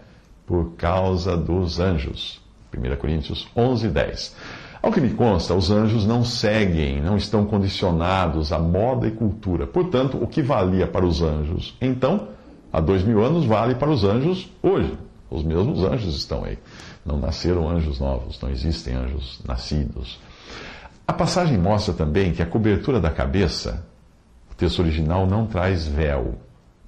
por 0.48 0.72
causa 0.78 1.36
dos 1.36 1.82
anjos. 1.82 2.42
1 2.74 2.96
Coríntios 2.96 3.48
11, 3.56 3.90
10. 3.90 4.36
Ao 4.84 4.92
que 4.92 5.00
me 5.00 5.12
consta, 5.12 5.56
os 5.56 5.72
anjos 5.72 6.06
não 6.06 6.26
seguem, 6.26 7.02
não 7.02 7.16
estão 7.16 7.46
condicionados 7.46 8.52
à 8.52 8.60
moda 8.60 9.08
e 9.08 9.12
cultura. 9.12 9.66
Portanto, 9.66 10.22
o 10.22 10.28
que 10.28 10.42
valia 10.42 10.86
para 10.86 11.06
os 11.06 11.22
anjos 11.22 11.74
então, 11.80 12.28
há 12.72 12.82
dois 12.82 13.02
mil 13.02 13.24
anos, 13.24 13.46
vale 13.46 13.76
para 13.76 13.90
os 13.90 14.04
anjos 14.04 14.52
hoje. 14.62 14.98
Os 15.32 15.42
mesmos 15.42 15.86
anjos 15.86 16.18
estão 16.18 16.44
aí. 16.44 16.60
Não 17.06 17.18
nasceram 17.18 17.70
anjos 17.70 17.98
novos, 17.98 18.42
não 18.42 18.50
existem 18.50 18.94
anjos 18.94 19.40
nascidos. 19.48 20.20
A 21.08 21.14
passagem 21.14 21.58
mostra 21.58 21.94
também 21.94 22.34
que 22.34 22.42
a 22.42 22.46
cobertura 22.46 23.00
da 23.00 23.10
cabeça, 23.10 23.86
o 24.52 24.56
texto 24.56 24.80
original 24.80 25.26
não 25.26 25.48
traz 25.48 25.88
véu, 25.88 26.36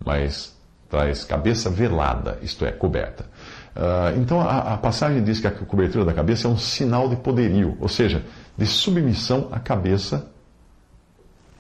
mas 0.06 0.54
traz 0.90 1.24
cabeça 1.24 1.70
velada, 1.70 2.40
isto 2.42 2.66
é, 2.66 2.74
coberta. 2.74 3.26
Uh, 3.76 4.18
então 4.22 4.40
a, 4.40 4.74
a, 4.74 4.78
passagem 4.78 5.22
diz 5.22 5.42
que 5.42 5.48
a 5.48 5.52
cobertura 5.52 6.06
da 6.06 6.14
cabeça 6.14 6.48
é 6.48 6.50
um 6.50 6.58
sinal 6.58 7.10
de 7.10 7.18
poderio, 7.18 7.78
ou 7.82 7.90
seja, 7.90 8.24
de 8.58 8.66
submissão 8.66 9.50
à 9.52 9.60
cabeça 9.60 10.32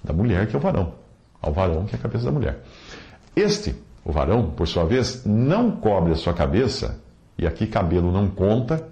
da 0.02 0.14
mulher, 0.14 0.48
que 0.48 0.56
é 0.56 0.60
o 0.60 0.62
varão, 0.62 0.94
ao 1.42 1.52
varão, 1.52 1.86
que 1.86 1.94
é 1.94 2.00
a 2.00 2.02
cabeça 2.02 2.24
da 2.24 2.32
mulher. 2.32 2.64
Este, 3.36 3.76
o 4.06 4.14
varão, 4.14 4.52
por 4.52 4.66
sua 4.66 4.86
vez, 4.86 5.26
não 5.26 5.72
cobre 5.72 6.14
a 6.14 6.16
sua 6.16 6.34
cabeça, 6.34 7.02
e 7.38 7.46
aqui 7.46 7.68
cabelo 7.68 8.12
não 8.14 8.30
conta, 8.30 8.88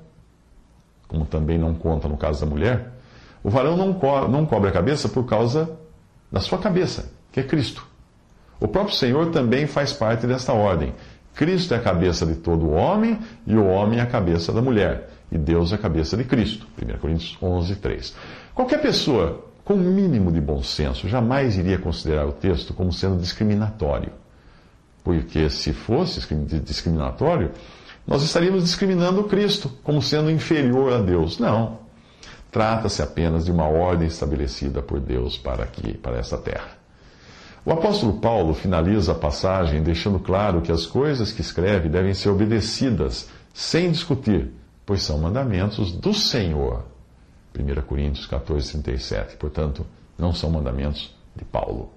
como 1.08 1.26
também 1.26 1.58
não 1.58 1.74
conta 1.74 2.10
no 2.10 2.18
caso 2.18 2.42
da 2.42 2.46
mulher. 2.46 2.92
O 3.42 3.50
varão 3.50 3.78
não, 3.78 3.94
co 3.94 4.28
não 4.28 4.46
cobre 4.46 4.70
a 4.70 4.74
cabeça 4.74 5.08
por 5.08 5.26
causa 5.26 5.78
da 6.30 6.42
sua 6.42 6.58
cabeça, 6.58 7.10
que 7.32 7.40
é 7.40 7.44
Cristo. 7.44 7.88
O 8.60 8.68
próprio 8.68 8.96
Senhor 8.96 9.30
também 9.32 9.68
faz 9.68 9.94
parte 9.94 10.26
desta 10.26 10.54
ordem. 10.54 10.94
Cristo 11.36 11.74
é 11.74 11.78
a 11.78 11.82
cabeça 11.82 12.26
de 12.26 12.36
todo 12.36 12.70
homem 12.70 13.20
e 13.46 13.56
o 13.56 13.66
homem 13.66 14.00
é 14.00 14.02
a 14.02 14.06
cabeça 14.06 14.52
da 14.52 14.62
mulher. 14.62 15.10
E 15.32 15.38
Deus 15.38 15.72
é 15.72 15.76
a 15.76 15.80
cabeça 15.80 16.16
de 16.16 16.24
Cristo. 16.24 16.68
1 16.82 16.98
Coríntios 17.00 17.38
11, 17.42 17.76
3. 17.78 18.16
Qualquer 18.54 18.82
pessoa 18.82 19.46
com 19.64 19.74
o 19.74 19.78
mínimo 19.78 20.32
de 20.32 20.40
bom 20.40 20.62
senso 20.62 21.08
jamais 21.08 21.58
iria 21.58 21.80
considerar 21.80 22.28
o 22.28 22.32
texto 22.32 22.74
como 22.74 22.94
sendo 22.94 23.18
discriminatório. 23.18 24.12
Porque 25.04 25.50
se 25.50 25.74
fosse 25.74 26.20
discriminatório, 26.64 27.52
nós 28.06 28.22
estaríamos 28.24 28.64
discriminando 28.64 29.24
Cristo 29.24 29.72
como 29.84 30.02
sendo 30.02 30.30
inferior 30.30 30.94
a 30.94 31.00
Deus. 31.00 31.40
Não. 31.40 31.80
Trata-se 32.52 33.02
apenas 33.02 33.46
de 33.46 33.52
uma 33.52 33.68
ordem 33.68 34.08
estabelecida 34.08 34.82
por 34.82 35.00
Deus 35.00 35.38
para 35.38 35.64
aqui, 35.64 35.98
para 35.98 36.18
essa 36.18 36.38
terra. 36.38 36.83
O 37.66 37.72
apóstolo 37.72 38.20
Paulo 38.20 38.54
finaliza 38.54 39.14
a 39.14 39.16
passagem 39.16 39.82
deixando 39.82 40.20
claro 40.20 40.60
que 40.60 40.70
as 40.70 40.86
coisas 40.86 41.32
que 41.32 41.40
escreve 41.40 41.88
devem 41.88 42.14
ser 42.14 42.28
obedecidas 42.28 43.30
sem 43.54 43.90
discutir, 43.90 44.52
pois 44.86 45.02
são 45.02 45.18
mandamentos 45.18 45.94
do 45.94 46.14
Senhor. 46.14 46.84
1 47.58 47.82
Coríntios 47.84 48.26
14, 48.26 48.82
37. 48.82 49.38
Portanto, 49.38 49.86
não 50.18 50.34
são 50.34 50.50
mandamentos 50.50 51.16
de 51.34 51.46
Paulo. 51.46 51.90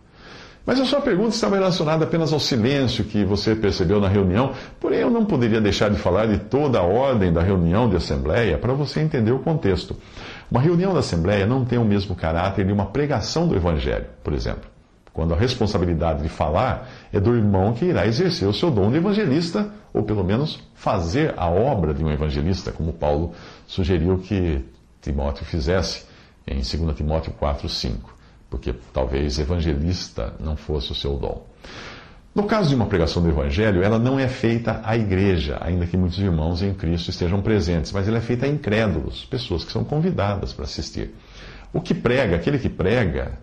Mas 0.64 0.78
a 0.78 0.84
sua 0.84 1.00
pergunta 1.00 1.30
estava 1.30 1.56
relacionada 1.56 2.04
apenas 2.04 2.32
ao 2.32 2.38
silêncio 2.38 3.04
que 3.04 3.24
você 3.24 3.56
percebeu 3.56 4.00
na 4.00 4.08
reunião, 4.08 4.52
porém 4.78 5.00
eu 5.00 5.10
não 5.10 5.24
poderia 5.24 5.60
deixar 5.60 5.90
de 5.90 5.98
falar 5.98 6.26
de 6.26 6.38
toda 6.38 6.78
a 6.78 6.82
ordem 6.82 7.32
da 7.32 7.42
reunião 7.42 7.88
de 7.88 7.96
assembleia 7.96 8.56
para 8.56 8.72
você 8.72 9.00
entender 9.00 9.32
o 9.32 9.40
contexto. 9.40 9.96
Uma 10.48 10.60
reunião 10.60 10.92
da 10.92 11.00
assembleia 11.00 11.44
não 11.44 11.64
tem 11.64 11.78
o 11.78 11.84
mesmo 11.84 12.14
caráter 12.14 12.64
de 12.64 12.72
uma 12.72 12.86
pregação 12.86 13.48
do 13.48 13.56
evangelho, 13.56 14.06
por 14.22 14.32
exemplo 14.32 14.75
quando 15.16 15.32
a 15.32 15.36
responsabilidade 15.36 16.22
de 16.22 16.28
falar 16.28 16.90
é 17.10 17.18
do 17.18 17.34
irmão 17.34 17.72
que 17.72 17.86
irá 17.86 18.06
exercer 18.06 18.46
o 18.46 18.52
seu 18.52 18.70
dom 18.70 18.90
de 18.90 18.98
evangelista, 18.98 19.70
ou 19.90 20.02
pelo 20.02 20.22
menos 20.22 20.60
fazer 20.74 21.32
a 21.38 21.48
obra 21.48 21.94
de 21.94 22.04
um 22.04 22.10
evangelista, 22.10 22.70
como 22.70 22.92
Paulo 22.92 23.32
sugeriu 23.66 24.18
que 24.18 24.62
Timóteo 25.00 25.46
fizesse 25.46 26.04
em 26.46 26.56
2 26.56 26.94
Timóteo 26.94 27.32
4, 27.32 27.66
5, 27.66 28.14
porque 28.50 28.74
talvez 28.92 29.38
evangelista 29.38 30.34
não 30.38 30.54
fosse 30.54 30.92
o 30.92 30.94
seu 30.94 31.16
dom. 31.16 31.46
No 32.34 32.44
caso 32.44 32.68
de 32.68 32.74
uma 32.74 32.84
pregação 32.84 33.22
do 33.22 33.30
Evangelho, 33.30 33.82
ela 33.82 33.98
não 33.98 34.20
é 34.20 34.28
feita 34.28 34.82
à 34.84 34.94
igreja, 34.94 35.56
ainda 35.62 35.86
que 35.86 35.96
muitos 35.96 36.18
irmãos 36.18 36.60
em 36.62 36.74
Cristo 36.74 37.08
estejam 37.08 37.40
presentes, 37.40 37.90
mas 37.90 38.06
ela 38.06 38.18
é 38.18 38.20
feita 38.20 38.44
a 38.44 38.48
incrédulos, 38.50 39.24
pessoas 39.24 39.64
que 39.64 39.72
são 39.72 39.82
convidadas 39.82 40.52
para 40.52 40.66
assistir. 40.66 41.14
O 41.72 41.80
que 41.80 41.94
prega, 41.94 42.36
aquele 42.36 42.58
que 42.58 42.68
prega, 42.68 43.38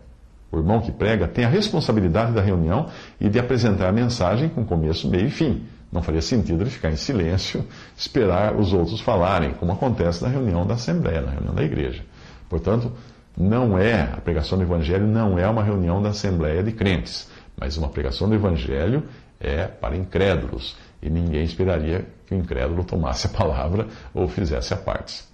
o 0.53 0.59
irmão 0.59 0.79
que 0.79 0.91
prega 0.91 1.27
tem 1.27 1.45
a 1.45 1.49
responsabilidade 1.49 2.31
da 2.31 2.41
reunião 2.41 2.87
e 3.19 3.27
de 3.27 3.39
apresentar 3.39 3.89
a 3.89 3.91
mensagem 3.91 4.47
com 4.49 4.63
começo, 4.63 5.09
meio 5.09 5.25
e 5.25 5.31
fim. 5.31 5.63
Não 5.91 6.03
faria 6.03 6.21
sentido 6.21 6.61
ele 6.61 6.69
ficar 6.69 6.91
em 6.91 6.95
silêncio, 6.95 7.65
esperar 7.97 8.55
os 8.55 8.71
outros 8.71 9.01
falarem, 9.01 9.53
como 9.53 9.71
acontece 9.71 10.21
na 10.21 10.29
reunião 10.29 10.65
da 10.65 10.75
Assembleia, 10.75 11.21
na 11.21 11.31
reunião 11.31 11.55
da 11.55 11.63
igreja. 11.63 12.03
Portanto, 12.47 12.91
não 13.35 13.79
é, 13.79 14.03
a 14.03 14.21
pregação 14.21 14.57
do 14.57 14.63
Evangelho 14.63 15.07
não 15.07 15.39
é 15.39 15.47
uma 15.47 15.63
reunião 15.63 15.99
da 16.01 16.09
Assembleia 16.09 16.61
de 16.61 16.71
crentes, 16.71 17.27
mas 17.59 17.75
uma 17.75 17.89
pregação 17.89 18.29
do 18.29 18.35
Evangelho 18.35 19.03
é 19.39 19.65
para 19.65 19.97
incrédulos. 19.97 20.75
E 21.01 21.09
ninguém 21.09 21.43
esperaria 21.43 22.05
que 22.27 22.35
o 22.35 22.37
incrédulo 22.37 22.83
tomasse 22.83 23.25
a 23.25 23.29
palavra 23.31 23.87
ou 24.13 24.27
fizesse 24.27 24.71
a 24.73 24.77
parte. 24.77 25.32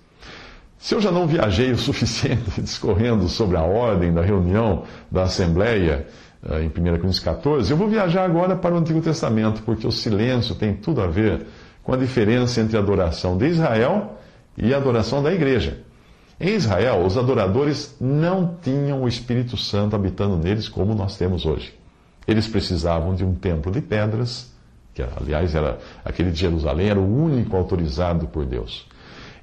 Se 0.80 0.96
eu 0.96 1.02
já 1.02 1.12
não 1.12 1.28
viajei 1.28 1.72
o 1.72 1.78
suficiente 1.78 2.60
discorrendo 2.64 3.28
sobre 3.28 3.58
a 3.58 3.64
ordem 3.64 4.14
da 4.14 4.22
reunião 4.22 4.86
da 5.12 5.24
Assembleia 5.24 6.08
eh, 6.42 6.64
em 6.64 6.68
1 6.68 6.72
Coríntios 6.72 7.20
14, 7.20 7.70
eu 7.70 7.76
vou 7.76 7.90
viajar 7.90 8.24
agora 8.24 8.56
para 8.56 8.74
o 8.74 8.78
Antigo 8.78 9.02
Testamento, 9.02 9.62
porque 9.64 9.86
o 9.86 9.92
silêncio 9.92 10.56
tem 10.56 10.74
tudo 10.74 11.02
a 11.02 11.08
ver 11.08 11.46
com 11.84 11.94
a 11.94 11.98
diferença 11.98 12.62
entre 12.62 12.78
a 12.78 12.80
adoração 12.80 13.38
de 13.38 13.48
Israel 13.48 14.18
e 14.58 14.74
a 14.74 14.78
adoração 14.78 15.22
da 15.22 15.34
igreja. 15.34 15.82
Em 16.40 16.56
Israel, 16.56 17.06
os 17.06 17.18
adoradores 17.18 17.98
não 18.00 18.56
tinham 18.62 19.04
o 19.04 19.08
Espírito 19.08 19.58
Santo 19.58 19.98
habitando 19.98 20.38
neles 20.38 20.70
como 20.70 20.96
nós 20.96 21.18
temos 21.18 21.46
hoje. 21.46 21.78
Eles 22.26 22.48
precisavam 22.48 23.14
de 23.14 23.26
um 23.26 23.36
templo 23.36 23.70
de 23.70 23.82
pedras, 23.82 24.54
que 24.94 25.04
aliás 25.04 25.54
era 25.54 25.78
aquele 26.06 26.32
de 26.32 26.40
Jerusalém 26.40 26.88
era 26.88 27.00
o 27.00 27.24
único 27.24 27.58
autorizado 27.58 28.28
por 28.28 28.46
Deus. 28.46 28.88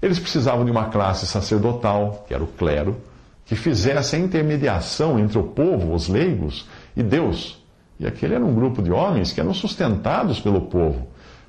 Eles 0.00 0.18
precisavam 0.18 0.64
de 0.64 0.70
uma 0.70 0.86
classe 0.86 1.26
sacerdotal, 1.26 2.24
que 2.26 2.34
era 2.34 2.42
o 2.42 2.46
clero, 2.46 2.96
que 3.44 3.54
fizesse 3.54 4.16
a 4.16 4.18
intermediação 4.18 5.18
entre 5.18 5.38
o 5.38 5.44
povo, 5.44 5.94
os 5.94 6.08
leigos, 6.08 6.66
e 6.96 7.02
Deus. 7.02 7.62
E 7.98 8.06
aquele 8.06 8.34
era 8.34 8.44
um 8.44 8.54
grupo 8.54 8.82
de 8.82 8.92
homens 8.92 9.32
que 9.32 9.40
eram 9.40 9.54
sustentados 9.54 10.40
pelo 10.40 10.62
povo. 10.62 11.06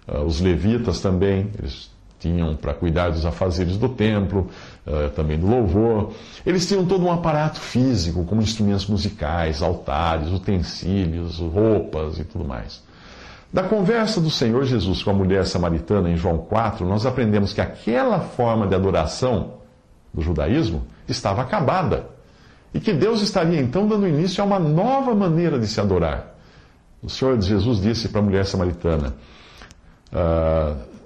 Uh, 0.07 0.21
os 0.21 0.39
levitas 0.39 1.01
também, 1.01 1.51
eles 1.57 1.91
tinham 2.19 2.55
para 2.55 2.73
cuidar 2.73 3.09
dos 3.09 3.25
afazeres 3.25 3.77
do 3.77 3.89
templo, 3.89 4.47
uh, 4.85 5.09
também 5.09 5.37
do 5.37 5.47
louvor. 5.47 6.13
Eles 6.45 6.67
tinham 6.67 6.85
todo 6.85 7.05
um 7.05 7.11
aparato 7.11 7.59
físico, 7.59 8.23
como 8.25 8.41
instrumentos 8.41 8.87
musicais, 8.87 9.61
altares, 9.61 10.31
utensílios, 10.31 11.39
roupas 11.39 12.17
e 12.19 12.23
tudo 12.23 12.45
mais. 12.45 12.81
Da 13.51 13.63
conversa 13.63 14.19
do 14.19 14.29
Senhor 14.29 14.65
Jesus 14.65 15.01
com 15.01 15.11
a 15.11 15.13
mulher 15.13 15.45
samaritana 15.45 16.09
em 16.09 16.17
João 16.17 16.37
4, 16.37 16.85
nós 16.85 17.05
aprendemos 17.05 17.53
que 17.53 17.61
aquela 17.61 18.19
forma 18.19 18.67
de 18.67 18.75
adoração 18.75 19.53
do 20.13 20.21
judaísmo 20.21 20.83
estava 21.07 21.41
acabada 21.41 22.07
e 22.73 22.79
que 22.79 22.93
Deus 22.93 23.21
estaria 23.21 23.59
então 23.59 23.87
dando 23.87 24.07
início 24.07 24.43
a 24.43 24.45
uma 24.45 24.59
nova 24.59 25.15
maneira 25.15 25.57
de 25.57 25.67
se 25.67 25.79
adorar. 25.79 26.35
O 27.01 27.09
Senhor 27.09 27.39
Jesus 27.39 27.79
disse 27.81 28.09
para 28.09 28.19
a 28.19 28.23
mulher 28.23 28.45
samaritana, 28.45 29.15
uh, 30.11 30.97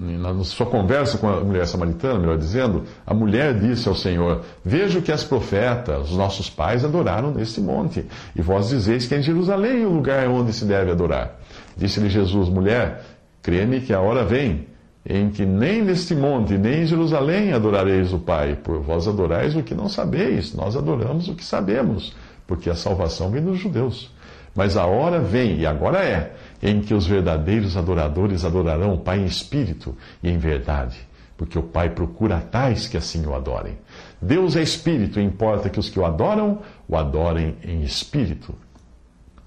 na 0.00 0.44
sua 0.44 0.64
conversa 0.64 1.18
com 1.18 1.28
a 1.28 1.40
mulher 1.44 1.66
samaritana, 1.66 2.18
melhor 2.18 2.38
dizendo, 2.38 2.84
a 3.06 3.12
mulher 3.12 3.58
disse 3.58 3.86
ao 3.86 3.94
Senhor: 3.94 4.42
Vejo 4.64 5.02
que 5.02 5.12
as 5.12 5.22
profetas, 5.22 6.10
os 6.10 6.16
nossos 6.16 6.48
pais, 6.48 6.84
adoraram 6.84 7.32
neste 7.32 7.60
monte, 7.60 8.06
e 8.34 8.40
vós 8.40 8.68
dizeis 8.68 9.06
que 9.06 9.14
é 9.14 9.18
em 9.18 9.22
Jerusalém 9.22 9.84
o 9.84 9.90
lugar 9.90 10.26
onde 10.28 10.54
se 10.54 10.64
deve 10.64 10.90
adorar. 10.90 11.38
Disse-lhe 11.80 12.10
Jesus: 12.10 12.50
Mulher, 12.50 13.02
crê-me 13.40 13.80
que 13.80 13.94
a 13.94 14.00
hora 14.00 14.22
vem 14.22 14.66
em 15.04 15.30
que 15.30 15.46
nem 15.46 15.82
neste 15.82 16.14
monte, 16.14 16.58
nem 16.58 16.82
em 16.82 16.86
Jerusalém 16.86 17.54
adorareis 17.54 18.12
o 18.12 18.18
Pai, 18.18 18.54
por 18.54 18.82
vós 18.82 19.08
adorais 19.08 19.56
o 19.56 19.62
que 19.62 19.74
não 19.74 19.88
sabeis, 19.88 20.52
nós 20.54 20.76
adoramos 20.76 21.26
o 21.26 21.34
que 21.34 21.42
sabemos, 21.42 22.14
porque 22.46 22.68
a 22.68 22.74
salvação 22.74 23.30
vem 23.30 23.42
dos 23.42 23.58
judeus. 23.58 24.12
Mas 24.54 24.76
a 24.76 24.84
hora 24.84 25.18
vem, 25.18 25.60
e 25.60 25.66
agora 25.66 26.04
é, 26.04 26.34
em 26.62 26.82
que 26.82 26.92
os 26.92 27.06
verdadeiros 27.06 27.78
adoradores 27.78 28.44
adorarão 28.44 28.92
o 28.92 28.98
Pai 28.98 29.20
em 29.20 29.24
espírito 29.24 29.96
e 30.22 30.28
em 30.28 30.36
verdade, 30.36 30.98
porque 31.34 31.58
o 31.58 31.62
Pai 31.62 31.88
procura 31.88 32.38
tais 32.38 32.86
que 32.86 32.98
assim 32.98 33.24
o 33.24 33.34
adorem. 33.34 33.78
Deus 34.20 34.54
é 34.54 34.62
espírito, 34.62 35.18
e 35.18 35.22
importa 35.24 35.70
que 35.70 35.80
os 35.80 35.88
que 35.88 35.98
o 35.98 36.04
adoram 36.04 36.58
o 36.86 36.94
adorem 36.94 37.56
em 37.64 37.82
espírito 37.82 38.54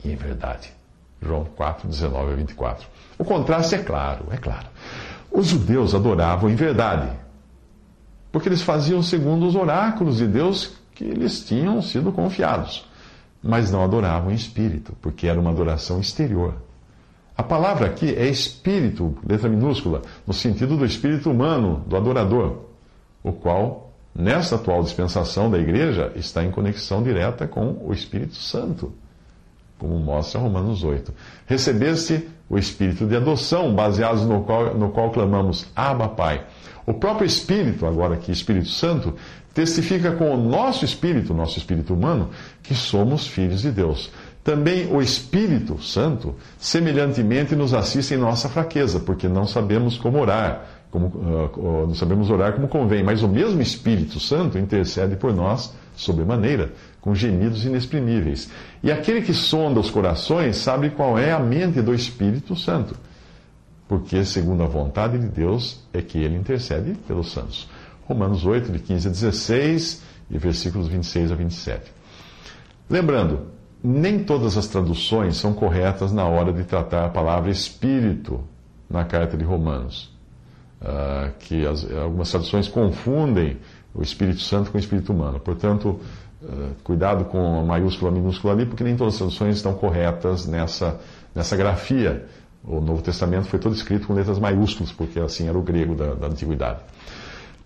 e 0.03 0.11
em 0.11 0.15
verdade. 0.15 0.73
João 1.23 1.45
4, 1.55 1.87
19 1.87 2.33
a 2.33 2.35
24. 2.35 2.87
O 3.17 3.23
contraste 3.23 3.75
é 3.75 3.79
claro, 3.79 4.25
é 4.31 4.37
claro. 4.37 4.67
Os 5.31 5.47
judeus 5.47 5.95
adoravam 5.95 6.49
em 6.49 6.55
verdade, 6.55 7.09
porque 8.31 8.49
eles 8.49 8.61
faziam 8.61 9.01
segundo 9.01 9.45
os 9.45 9.55
oráculos 9.55 10.17
de 10.17 10.27
Deus 10.27 10.75
que 10.93 11.05
lhes 11.05 11.43
tinham 11.43 11.81
sido 11.81 12.11
confiados, 12.11 12.87
mas 13.41 13.71
não 13.71 13.83
adoravam 13.83 14.31
em 14.31 14.35
espírito, 14.35 14.95
porque 15.01 15.27
era 15.27 15.39
uma 15.39 15.49
adoração 15.49 15.99
exterior. 15.99 16.55
A 17.35 17.41
palavra 17.41 17.87
aqui 17.87 18.13
é 18.13 18.27
espírito, 18.27 19.17
letra 19.27 19.49
minúscula, 19.49 20.03
no 20.25 20.33
sentido 20.33 20.77
do 20.77 20.85
espírito 20.85 21.31
humano, 21.31 21.83
do 21.87 21.97
adorador, 21.97 22.65
o 23.23 23.31
qual, 23.31 23.91
nessa 24.13 24.55
atual 24.55 24.83
dispensação 24.83 25.49
da 25.49 25.57
igreja, 25.57 26.11
está 26.15 26.43
em 26.43 26.51
conexão 26.51 27.01
direta 27.01 27.47
com 27.47 27.81
o 27.83 27.91
Espírito 27.91 28.35
Santo 28.35 28.93
como 29.83 29.99
mostra 29.99 30.39
Romanos 30.39 30.81
8. 30.81 31.13
Recebeste 31.45 32.29
o 32.49 32.57
espírito 32.57 33.05
de 33.05 33.17
adoção, 33.17 33.75
baseados 33.75 34.21
no 34.25 34.41
qual, 34.43 34.73
no 34.73 34.89
qual 34.91 35.11
clamamos 35.11 35.67
Abba 35.75 36.07
Pai. 36.07 36.45
O 36.85 36.93
próprio 36.93 37.25
Espírito, 37.25 37.85
agora 37.85 38.13
aqui 38.13 38.31
Espírito 38.31 38.69
Santo, 38.69 39.13
testifica 39.53 40.13
com 40.13 40.33
o 40.33 40.37
nosso 40.37 40.85
espírito, 40.85 41.33
nosso 41.33 41.57
espírito 41.57 41.93
humano, 41.93 42.29
que 42.61 42.73
somos 42.73 43.27
filhos 43.27 43.61
de 43.61 43.71
Deus. 43.71 44.09
Também 44.41 44.89
o 44.89 45.01
Espírito 45.01 45.81
Santo, 45.81 46.33
semelhantemente, 46.57 47.53
nos 47.53 47.73
assiste 47.73 48.13
em 48.13 48.17
nossa 48.17 48.47
fraqueza, 48.47 49.01
porque 49.01 49.27
não 49.27 49.45
sabemos 49.45 49.97
como 49.97 50.17
orar, 50.17 50.65
como, 50.91 51.07
uh, 51.07 51.87
não 51.87 51.95
sabemos 51.95 52.29
orar 52.29 52.53
como 52.53 52.69
convém, 52.69 53.03
mas 53.03 53.21
o 53.21 53.27
mesmo 53.27 53.61
Espírito 53.61 54.19
Santo 54.19 54.57
intercede 54.57 55.17
por 55.17 55.33
nós 55.33 55.73
sobremaneira, 55.95 56.73
com 57.01 57.13
gemidos 57.13 57.65
inexprimíveis. 57.65 58.49
E 58.81 58.91
aquele 58.91 59.21
que 59.21 59.33
sonda 59.33 59.79
os 59.79 59.89
corações 59.89 60.57
sabe 60.57 60.89
qual 60.89 61.17
é 61.17 61.31
a 61.31 61.39
mente 61.39 61.81
do 61.81 61.93
Espírito 61.93 62.55
Santo, 62.55 62.95
porque, 63.87 64.23
segundo 64.23 64.63
a 64.63 64.67
vontade 64.67 65.17
de 65.17 65.27
Deus, 65.27 65.83
é 65.93 66.01
que 66.01 66.17
ele 66.17 66.35
intercede 66.35 66.95
pelos 67.07 67.31
santos. 67.31 67.69
Romanos 68.05 68.45
8, 68.45 68.71
de 68.71 68.79
15 68.79 69.07
a 69.07 69.11
16 69.11 70.01
e 70.31 70.37
versículos 70.37 70.87
26 70.87 71.31
a 71.31 71.35
27. 71.35 71.91
Lembrando, 72.89 73.47
nem 73.83 74.23
todas 74.23 74.57
as 74.57 74.67
traduções 74.67 75.37
são 75.37 75.53
corretas 75.53 76.11
na 76.11 76.25
hora 76.25 76.53
de 76.53 76.63
tratar 76.63 77.05
a 77.05 77.09
palavra 77.09 77.51
Espírito 77.51 78.43
na 78.89 79.03
carta 79.03 79.35
de 79.35 79.43
Romanos. 79.43 80.11
Uh, 80.81 81.31
que 81.39 81.65
as, 81.65 81.89
algumas 81.91 82.29
traduções 82.29 82.67
confundem 82.67 83.57
o 83.93 84.01
Espírito 84.01 84.41
Santo 84.41 84.71
com 84.71 84.77
o 84.77 84.79
Espírito 84.79 85.13
humano. 85.13 85.39
Portanto, 85.39 85.99
uh, 86.41 86.75
cuidado 86.83 87.25
com 87.25 87.59
a 87.59 87.63
maiúscula 87.63 88.11
e 88.11 88.15
minúscula 88.15 88.53
ali, 88.53 88.65
porque 88.65 88.83
nem 88.83 88.95
todas 88.95 89.13
as 89.13 89.19
traduções 89.19 89.57
estão 89.57 89.73
corretas 89.73 90.47
nessa, 90.47 90.99
nessa 91.33 91.55
grafia. 91.55 92.25
O 92.63 92.79
Novo 92.79 93.01
Testamento 93.01 93.47
foi 93.47 93.59
todo 93.59 93.75
escrito 93.75 94.07
com 94.07 94.13
letras 94.13 94.39
maiúsculas, 94.39 94.91
porque 94.91 95.19
assim 95.19 95.47
era 95.47 95.57
o 95.57 95.61
grego 95.61 95.95
da, 95.95 96.13
da 96.13 96.27
antiguidade. 96.27 96.79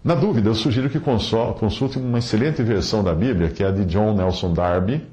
Na 0.03 0.15
dúvida, 0.15 0.49
eu 0.49 0.55
sugiro 0.55 0.89
que 0.89 0.99
consulte 0.99 1.97
uma 1.97 2.19
excelente 2.19 2.63
versão 2.63 3.03
da 3.03 3.13
Bíblia, 3.13 3.49
que 3.49 3.63
é 3.63 3.67
a 3.67 3.71
de 3.71 3.85
John 3.85 4.13
Nelson 4.15 4.53
Darby, 4.53 5.05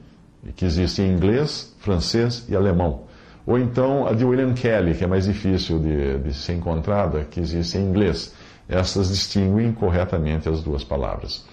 que 0.55 0.65
existe 0.65 1.03
em 1.03 1.13
inglês, 1.13 1.75
francês 1.81 2.47
e 2.49 2.55
alemão. 2.55 3.03
Ou 3.47 3.59
então 3.59 4.07
a 4.07 4.13
de 4.13 4.25
William 4.25 4.55
Kelly, 4.55 4.95
que 4.95 5.05
é 5.05 5.07
mais 5.07 5.25
difícil 5.25 5.79
de, 5.79 6.19
de 6.19 6.33
ser 6.33 6.55
encontrada, 6.55 7.25
que 7.25 7.41
existe 7.41 7.77
em 7.77 7.83
inglês. 7.83 8.35
Essas 8.69 9.09
distinguem 9.11 9.73
corretamente 9.73 10.49
as 10.49 10.63
duas 10.63 10.83
palavras. 10.83 11.45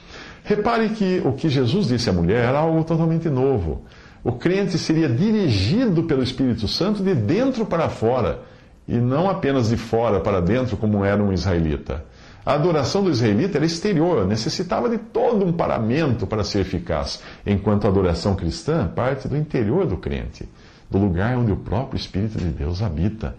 Repare 0.44 0.90
que 0.90 1.22
o 1.26 1.34
que 1.34 1.50
Jesus 1.50 1.88
disse 1.88 2.10
à 2.10 2.14
mulher 2.14 2.46
era 2.46 2.60
algo 2.60 2.84
totalmente 2.84 3.30
novo. 3.30 3.84
O 4.24 4.34
crente 4.34 4.78
seria 4.78 5.10
dirigido 5.10 6.04
pelo 6.04 6.24
Espírito 6.24 6.68
Santo 6.68 7.04
de 7.04 7.14
dentro 7.14 7.66
para 7.66 7.90
fora, 7.90 8.42
e 8.88 8.98
não 8.98 9.30
apenas 9.30 9.70
de 9.70 9.78
fora 9.78 10.20
para 10.20 10.42
dentro, 10.42 10.78
como 10.78 11.04
era 11.04 11.22
um 11.22 11.32
israelita. 11.34 12.04
A 12.46 12.54
adoração 12.54 13.04
do 13.04 13.12
israelita 13.12 13.58
era 13.58 13.66
exterior, 13.66 14.26
necessitava 14.26 14.90
de 14.90 14.98
todo 14.98 15.46
um 15.46 15.54
paramento 15.54 16.26
para 16.26 16.44
ser 16.44 16.60
eficaz, 16.60 17.22
enquanto 17.46 17.86
a 17.86 17.90
adoração 17.90 18.36
cristã 18.36 18.88
parte 18.88 19.28
do 19.28 19.38
interior 19.38 19.86
do 19.86 19.98
crente, 19.98 20.50
do 20.90 20.98
lugar 20.98 21.38
onde 21.38 21.52
o 21.52 21.58
próprio 21.58 21.98
Espírito 21.98 22.40
de 22.40 22.50
Deus 22.50 22.82
habita 22.82 23.36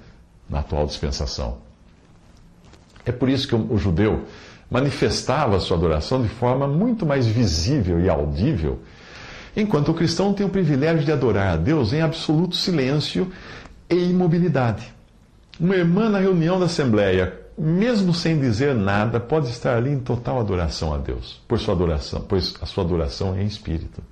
na 0.48 0.60
atual 0.60 0.86
dispensação. 0.86 1.71
É 3.04 3.12
por 3.12 3.28
isso 3.28 3.48
que 3.48 3.54
o 3.54 3.76
judeu 3.76 4.24
manifestava 4.70 5.60
sua 5.60 5.76
adoração 5.76 6.22
de 6.22 6.28
forma 6.28 6.66
muito 6.66 7.04
mais 7.04 7.26
visível 7.26 8.00
e 8.00 8.08
audível, 8.08 8.78
enquanto 9.56 9.90
o 9.90 9.94
cristão 9.94 10.32
tem 10.32 10.46
o 10.46 10.50
privilégio 10.50 11.04
de 11.04 11.12
adorar 11.12 11.54
a 11.54 11.56
Deus 11.56 11.92
em 11.92 12.00
absoluto 12.00 12.56
silêncio 12.56 13.30
e 13.90 13.96
imobilidade. 13.96 14.92
Uma 15.60 15.76
irmã 15.76 16.08
na 16.08 16.18
reunião 16.18 16.58
da 16.58 16.66
Assembleia 16.66 17.42
mesmo 17.56 18.14
sem 18.14 18.38
dizer 18.38 18.74
nada, 18.74 19.20
pode 19.20 19.48
estar 19.48 19.76
ali 19.76 19.90
em 19.90 19.98
total 19.98 20.40
adoração 20.40 20.92
a 20.94 20.98
Deus, 20.98 21.40
por 21.46 21.58
sua 21.58 21.74
adoração, 21.74 22.24
pois 22.26 22.54
a 22.60 22.66
sua 22.66 22.84
adoração 22.84 23.34
é 23.36 23.42
em 23.42 23.46
espírito. 23.46 24.02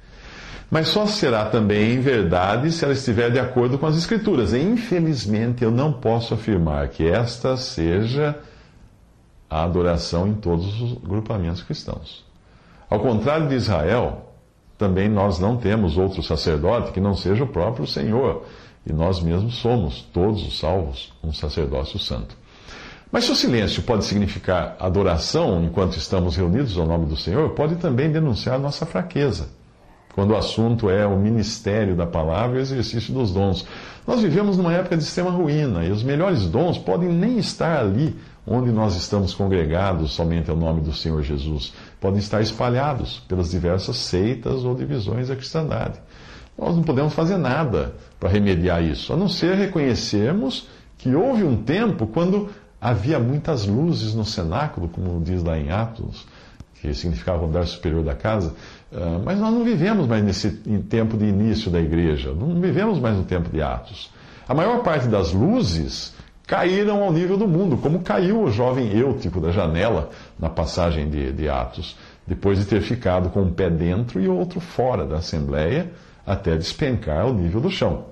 Mas 0.70 0.88
só 0.88 1.06
será 1.06 1.47
também 1.47 1.94
em 1.94 2.00
verdade 2.00 2.70
se 2.70 2.85
ela 2.85 2.94
estiver 2.94 3.30
de 3.30 3.40
acordo 3.40 3.76
com 3.76 3.87
as 3.87 3.97
Escrituras. 3.97 4.52
E, 4.52 4.59
infelizmente, 4.61 5.64
eu 5.64 5.70
não 5.70 5.92
posso 5.92 6.32
afirmar 6.32 6.87
que 6.88 7.04
esta 7.04 7.56
seja 7.56 8.38
a 9.50 9.64
adoração 9.64 10.28
em 10.28 10.34
todos 10.34 10.80
os 10.80 10.95
grupamentos 10.95 11.63
cristãos. 11.63 12.25
Ao 12.89 13.00
contrário 13.00 13.49
de 13.49 13.56
Israel, 13.56 14.30
também 14.78 15.08
nós 15.08 15.39
não 15.39 15.56
temos 15.56 15.99
outro 15.99 16.23
sacerdote 16.23 16.93
que 16.93 17.00
não 17.00 17.15
seja 17.15 17.45
o 17.45 17.49
próprio 17.49 17.86
Senhor. 17.86 18.45
E 18.86 18.93
nós 18.95 19.21
mesmos 19.21 19.56
somos, 19.56 20.00
todos 20.13 20.43
os 20.47 20.58
salvos, 20.58 21.13
um 21.23 21.32
sacerdócio 21.34 21.99
santo. 21.99 22.34
Mas 23.13 23.25
se 23.25 23.32
o 23.32 23.36
silêncio 23.36 23.82
pode 23.82 24.04
significar 24.04 24.76
adoração 24.78 25.63
enquanto 25.63 25.99
estamos 25.99 26.36
reunidos 26.36 26.78
ao 26.78 26.86
nome 26.86 27.06
do 27.06 27.17
Senhor, 27.17 27.50
pode 27.50 27.76
também 27.76 28.10
denunciar 28.10 28.58
nossa 28.58 28.86
fraqueza, 28.86 29.49
quando 30.15 30.30
o 30.30 30.36
assunto 30.36 30.89
é 30.89 31.04
o 31.06 31.19
ministério 31.19 31.95
da 31.95 32.06
palavra 32.06 32.56
e 32.56 32.60
o 32.60 32.63
exercício 32.63 33.13
dos 33.13 33.32
dons. 33.32 33.67
Nós 34.06 34.23
vivemos 34.23 34.56
numa 34.56 34.73
época 34.73 34.97
de 34.97 35.02
extrema 35.02 35.30
ruína 35.30 35.84
e 35.84 35.91
os 35.91 36.02
melhores 36.02 36.47
dons 36.47 36.78
podem 36.78 37.08
nem 37.10 37.39
estar 37.39 37.80
ali 37.80 38.17
onde 38.50 38.71
nós 38.71 38.97
estamos 38.97 39.32
congregados 39.32 40.13
somente 40.13 40.50
ao 40.50 40.56
nome 40.56 40.82
do 40.82 40.93
Senhor 40.93 41.23
Jesus. 41.23 41.73
Podem 42.00 42.19
estar 42.19 42.43
espalhados 42.43 43.21
pelas 43.28 43.50
diversas 43.50 43.97
seitas 43.97 44.65
ou 44.65 44.75
divisões 44.75 45.28
da 45.28 45.36
cristandade. 45.36 45.99
Nós 46.58 46.76
não 46.76 46.82
podemos 46.82 47.15
fazer 47.15 47.39
nada 47.39 47.95
para 48.19 48.28
remediar 48.28 48.82
isso, 48.82 49.13
a 49.13 49.17
não 49.17 49.28
ser 49.28 49.54
reconhecermos 49.54 50.69
que 50.99 51.15
houve 51.15 51.45
um 51.45 51.63
tempo 51.63 52.06
quando 52.06 52.50
Havia 52.80 53.19
muitas 53.19 53.67
luzes 53.67 54.15
no 54.15 54.25
cenáculo, 54.25 54.89
como 54.89 55.21
diz 55.23 55.43
lá 55.43 55.58
em 55.58 55.71
Atos, 55.71 56.26
que 56.80 56.95
significava 56.95 57.45
o 57.45 57.47
andar 57.47 57.67
superior 57.67 58.02
da 58.02 58.15
casa, 58.15 58.54
ah, 58.91 59.21
mas 59.23 59.39
nós 59.39 59.52
não 59.52 59.63
vivemos 59.63 60.06
mais 60.06 60.25
nesse 60.25 60.50
tempo 60.89 61.19
de 61.19 61.26
início 61.26 61.71
da 61.71 61.78
igreja, 61.78 62.32
não 62.32 62.58
vivemos 62.58 62.99
mais 62.99 63.15
no 63.15 63.25
tempo 63.25 63.50
de 63.50 63.60
Atos. 63.60 64.10
A 64.49 64.54
maior 64.54 64.82
parte 64.82 65.08
das 65.08 65.32
luzes 65.32 66.15
caíram 66.50 67.04
ao 67.04 67.13
nível 67.13 67.36
do 67.36 67.47
mundo, 67.47 67.76
como 67.76 68.00
caiu 68.00 68.43
o 68.43 68.50
jovem 68.50 68.93
Eutico 68.93 69.41
da 69.41 69.52
janela 69.52 70.10
na 70.36 70.50
passagem 70.50 71.08
de, 71.08 71.32
de 71.32 71.49
Atos, 71.49 71.97
depois 72.26 72.58
de 72.58 72.65
ter 72.65 72.80
ficado 72.80 73.30
com 73.30 73.43
um 73.43 73.52
pé 73.52 73.71
dentro 73.71 74.21
e 74.21 74.26
outro 74.26 74.58
fora 74.58 75.06
da 75.06 75.19
Assembleia, 75.19 75.93
até 76.26 76.56
despencar 76.56 77.21
ao 77.21 77.32
nível 77.32 77.60
do 77.60 77.71
chão. 77.71 78.06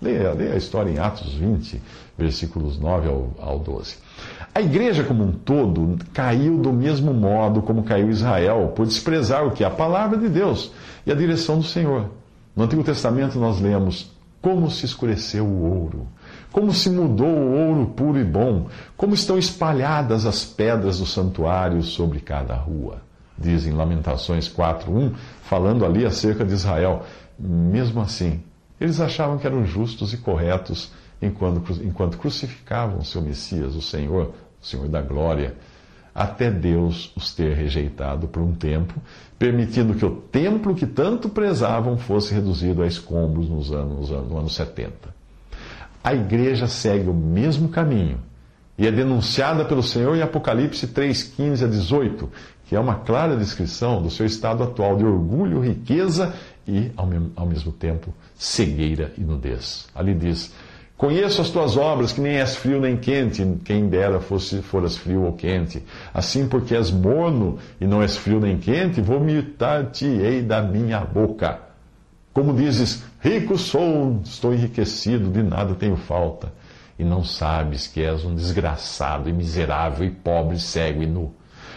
Leia, 0.00 0.32
leia 0.32 0.54
a 0.54 0.56
história 0.56 0.90
em 0.90 0.98
Atos 0.98 1.34
20, 1.34 1.82
versículos 2.16 2.78
9 2.78 3.08
ao, 3.08 3.30
ao 3.38 3.58
12. 3.58 3.96
A 4.54 4.62
igreja 4.62 5.04
como 5.04 5.24
um 5.24 5.32
todo 5.32 5.98
caiu 6.14 6.56
do 6.56 6.72
mesmo 6.72 7.12
modo 7.12 7.60
como 7.60 7.82
caiu 7.82 8.08
Israel, 8.08 8.72
por 8.74 8.86
desprezar 8.86 9.46
o 9.46 9.50
que? 9.50 9.64
A 9.64 9.70
palavra 9.70 10.16
de 10.16 10.30
Deus 10.30 10.72
e 11.04 11.12
a 11.12 11.14
direção 11.14 11.58
do 11.58 11.64
Senhor. 11.64 12.08
No 12.56 12.64
Antigo 12.64 12.82
Testamento 12.82 13.38
nós 13.38 13.60
lemos 13.60 14.10
como 14.40 14.70
se 14.70 14.86
escureceu 14.86 15.44
o 15.44 15.62
ouro, 15.62 16.08
como 16.52 16.72
se 16.72 16.90
mudou 16.90 17.26
o 17.26 17.68
ouro 17.68 17.86
puro 17.86 18.20
e 18.20 18.24
bom, 18.24 18.68
como 18.96 19.14
estão 19.14 19.38
espalhadas 19.38 20.26
as 20.26 20.44
pedras 20.44 20.98
do 20.98 21.06
santuário 21.06 21.82
sobre 21.82 22.20
cada 22.20 22.54
rua. 22.54 23.00
Diz 23.36 23.66
em 23.66 23.72
Lamentações 23.72 24.48
4:1, 24.48 25.14
falando 25.42 25.84
ali 25.84 26.04
acerca 26.04 26.44
de 26.44 26.52
Israel. 26.52 27.04
Mesmo 27.38 28.00
assim, 28.00 28.42
eles 28.78 29.00
achavam 29.00 29.38
que 29.38 29.46
eram 29.46 29.64
justos 29.64 30.12
e 30.12 30.18
corretos 30.18 30.92
enquanto, 31.20 31.82
enquanto 31.82 32.18
crucificavam 32.18 32.98
o 32.98 33.04
seu 33.04 33.22
Messias, 33.22 33.74
o 33.74 33.82
Senhor, 33.82 34.34
o 34.60 34.66
Senhor 34.66 34.86
da 34.88 35.00
glória, 35.00 35.56
até 36.14 36.50
Deus 36.50 37.10
os 37.16 37.34
ter 37.34 37.56
rejeitado 37.56 38.28
por 38.28 38.42
um 38.42 38.52
tempo, 38.52 38.94
permitindo 39.38 39.94
que 39.94 40.04
o 40.04 40.10
templo 40.10 40.74
que 40.74 40.86
tanto 40.86 41.30
prezavam 41.30 41.96
fosse 41.96 42.34
reduzido 42.34 42.82
a 42.82 42.86
escombros 42.86 43.48
nos 43.48 43.72
anos, 43.72 44.10
no 44.10 44.38
ano 44.38 44.50
70. 44.50 45.21
A 46.02 46.14
igreja 46.14 46.66
segue 46.66 47.08
o 47.08 47.14
mesmo 47.14 47.68
caminho 47.68 48.18
e 48.76 48.86
é 48.86 48.90
denunciada 48.90 49.64
pelo 49.64 49.82
Senhor 49.82 50.16
em 50.16 50.22
Apocalipse 50.22 50.86
3, 50.88 51.22
15 51.22 51.64
a 51.64 51.68
18, 51.68 52.28
que 52.66 52.74
é 52.74 52.80
uma 52.80 52.96
clara 52.96 53.36
descrição 53.36 54.02
do 54.02 54.10
seu 54.10 54.26
estado 54.26 54.62
atual 54.62 54.96
de 54.96 55.04
orgulho, 55.04 55.60
riqueza 55.60 56.34
e, 56.66 56.90
ao 56.96 57.06
mesmo, 57.06 57.30
ao 57.36 57.46
mesmo 57.46 57.70
tempo, 57.70 58.12
cegueira 58.34 59.12
e 59.16 59.20
nudez. 59.20 59.86
Ali 59.94 60.14
diz: 60.14 60.52
Conheço 60.96 61.42
as 61.42 61.50
tuas 61.50 61.76
obras, 61.76 62.12
que 62.12 62.20
nem 62.20 62.36
és 62.36 62.56
frio 62.56 62.80
nem 62.80 62.96
quente, 62.96 63.44
quem 63.64 63.88
dera 63.88 64.20
fosse, 64.20 64.62
foras 64.62 64.96
frio 64.96 65.22
ou 65.22 65.32
quente. 65.32 65.82
Assim, 66.14 66.46
porque 66.46 66.74
és 66.74 66.90
morno 66.90 67.58
e 67.80 67.86
não 67.86 68.02
és 68.02 68.16
frio 68.16 68.40
nem 68.40 68.56
quente, 68.56 69.00
vomitar-te-ei 69.00 70.42
da 70.42 70.62
minha 70.62 71.00
boca. 71.00 71.58
Como 72.32 72.54
dizes, 72.54 73.02
rico 73.22 73.56
sou, 73.56 74.20
estou 74.24 74.52
enriquecido, 74.52 75.30
de 75.30 75.42
nada 75.42 75.74
tenho 75.74 75.96
falta. 75.96 76.52
E 76.98 77.04
não 77.04 77.24
sabes 77.24 77.86
que 77.86 78.02
és 78.02 78.24
um 78.24 78.34
desgraçado 78.34 79.28
e 79.28 79.32
miserável 79.32 80.06
e 80.06 80.10
pobre, 80.10 80.58
cego 80.58 81.02
e 81.02 81.06
nu. 81.06 81.34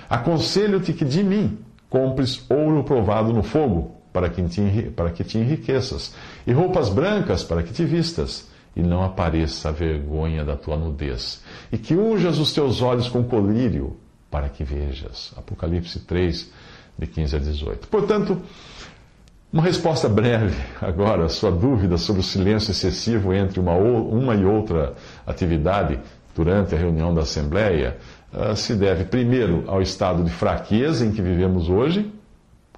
Aconselho-te 0.10 0.92
que 0.92 1.06
de 1.06 1.24
mim 1.24 1.58
compres 1.90 2.44
ouro 2.50 2.84
provado 2.84 3.32
no 3.32 3.42
fogo, 3.42 3.96
para 4.12 4.30
que 4.30 4.42
te, 4.44 4.92
para 4.96 5.12
que 5.12 5.24
te 5.24 5.38
enriqueças, 5.38 6.14
e 6.46 6.52
roupas 6.52 6.90
brancas 6.90 7.44
para 7.44 7.64
que 7.64 7.74
te 7.74 7.86
vistas 7.86 8.50
e 8.76 8.82
não 8.82 9.04
apareça 9.04 9.70
a 9.70 9.72
vergonha 9.72 10.44
da 10.44 10.56
tua 10.56 10.76
nudez. 10.76 11.42
E 11.72 11.78
que 11.78 11.96
unjas 11.96 12.38
os 12.38 12.54
teus 12.54 12.82
olhos 12.82 13.08
com 13.08 13.24
colírio, 13.24 13.98
para 14.30 14.50
que 14.50 14.64
vejas. 14.64 15.34
Apocalipse 15.38 16.00
3, 16.02 16.52
de 16.98 17.08
15 17.08 17.36
a 17.36 17.40
18. 17.40 17.88
Portanto, 17.88 18.42
Uma 19.56 19.64
resposta 19.64 20.10
breve 20.10 20.54
agora, 20.82 21.30
sua 21.30 21.50
dúvida 21.50 21.98
sobre 21.98 22.20
o 22.20 22.24
silêncio 22.26 22.72
excessivo 22.72 23.34
entre 23.34 23.58
uma, 23.58 23.72
uma 23.72 24.36
e 24.36 24.44
outra 24.44 24.96
atividade 25.26 25.98
durante 26.36 26.76
a 26.76 26.78
reunião 26.78 27.14
da 27.14 27.22
Assembleia 27.22 27.96
uh, 28.34 28.54
se 28.54 28.76
deve, 28.76 29.06
primeiro, 29.06 29.64
ao 29.68 29.82
estado 29.82 30.26
de 30.26 30.30
fraqueza 30.30 31.06
em 31.06 31.12
que 31.14 31.22
vivemos 31.22 31.70
hoje, 31.70 32.14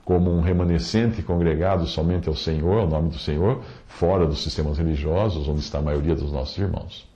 como 0.05 0.29
um 0.29 0.39
remanescente 0.39 1.23
congregado 1.23 1.87
somente 1.87 2.29
ao 2.29 2.35
Senhor, 2.35 2.81
ao 2.81 2.87
nome 2.87 3.09
do 3.09 3.17
Senhor, 3.17 3.63
fora 3.87 4.27
dos 4.27 4.43
sistemas 4.43 4.77
religiosos, 4.77 5.47
onde 5.47 5.61
está 5.61 5.79
a 5.79 5.81
maioria 5.81 6.13
dos 6.13 6.31
nossos 6.31 6.59
irmãos. 6.59 7.09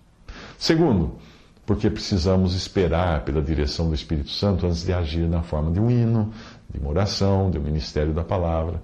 Segundo, 0.57 1.11
porque 1.67 1.87
precisamos 1.87 2.55
esperar 2.55 3.23
pela 3.23 3.43
direção 3.43 3.89
do 3.89 3.93
Espírito 3.93 4.31
Santo 4.31 4.65
antes 4.65 4.83
de 4.83 4.91
agir 4.91 5.29
na 5.29 5.43
forma 5.43 5.69
de 5.69 5.79
um 5.79 5.87
hino, 5.87 6.33
de 6.67 6.79
uma 6.79 6.89
oração, 6.89 7.51
de 7.51 7.59
um 7.59 7.61
ministério 7.61 8.11
da 8.11 8.23
palavra. 8.23 8.81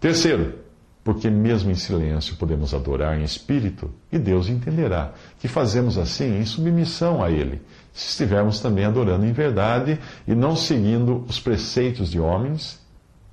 Terceiro, 0.00 0.58
porque 1.04 1.28
mesmo 1.28 1.70
em 1.70 1.74
silêncio 1.74 2.36
podemos 2.36 2.72
adorar 2.72 3.20
em 3.20 3.22
espírito 3.22 3.92
e 4.10 4.18
Deus 4.18 4.48
entenderá 4.48 5.12
que 5.38 5.46
fazemos 5.46 5.98
assim 5.98 6.38
em 6.38 6.44
submissão 6.46 7.22
a 7.22 7.30
Ele, 7.30 7.60
se 7.92 8.08
estivermos 8.08 8.60
também 8.60 8.86
adorando 8.86 9.26
em 9.26 9.32
verdade 9.32 9.98
e 10.26 10.34
não 10.34 10.56
seguindo 10.56 11.24
os 11.28 11.38
preceitos 11.38 12.10
de 12.10 12.18
homens 12.18 12.80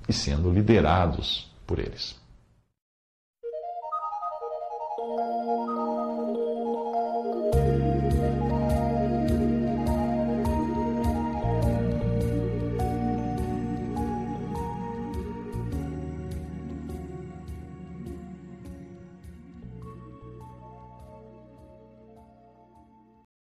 e 0.06 0.12
sendo 0.12 0.50
liderados 0.50 1.50
por 1.66 1.78
eles. 1.78 2.16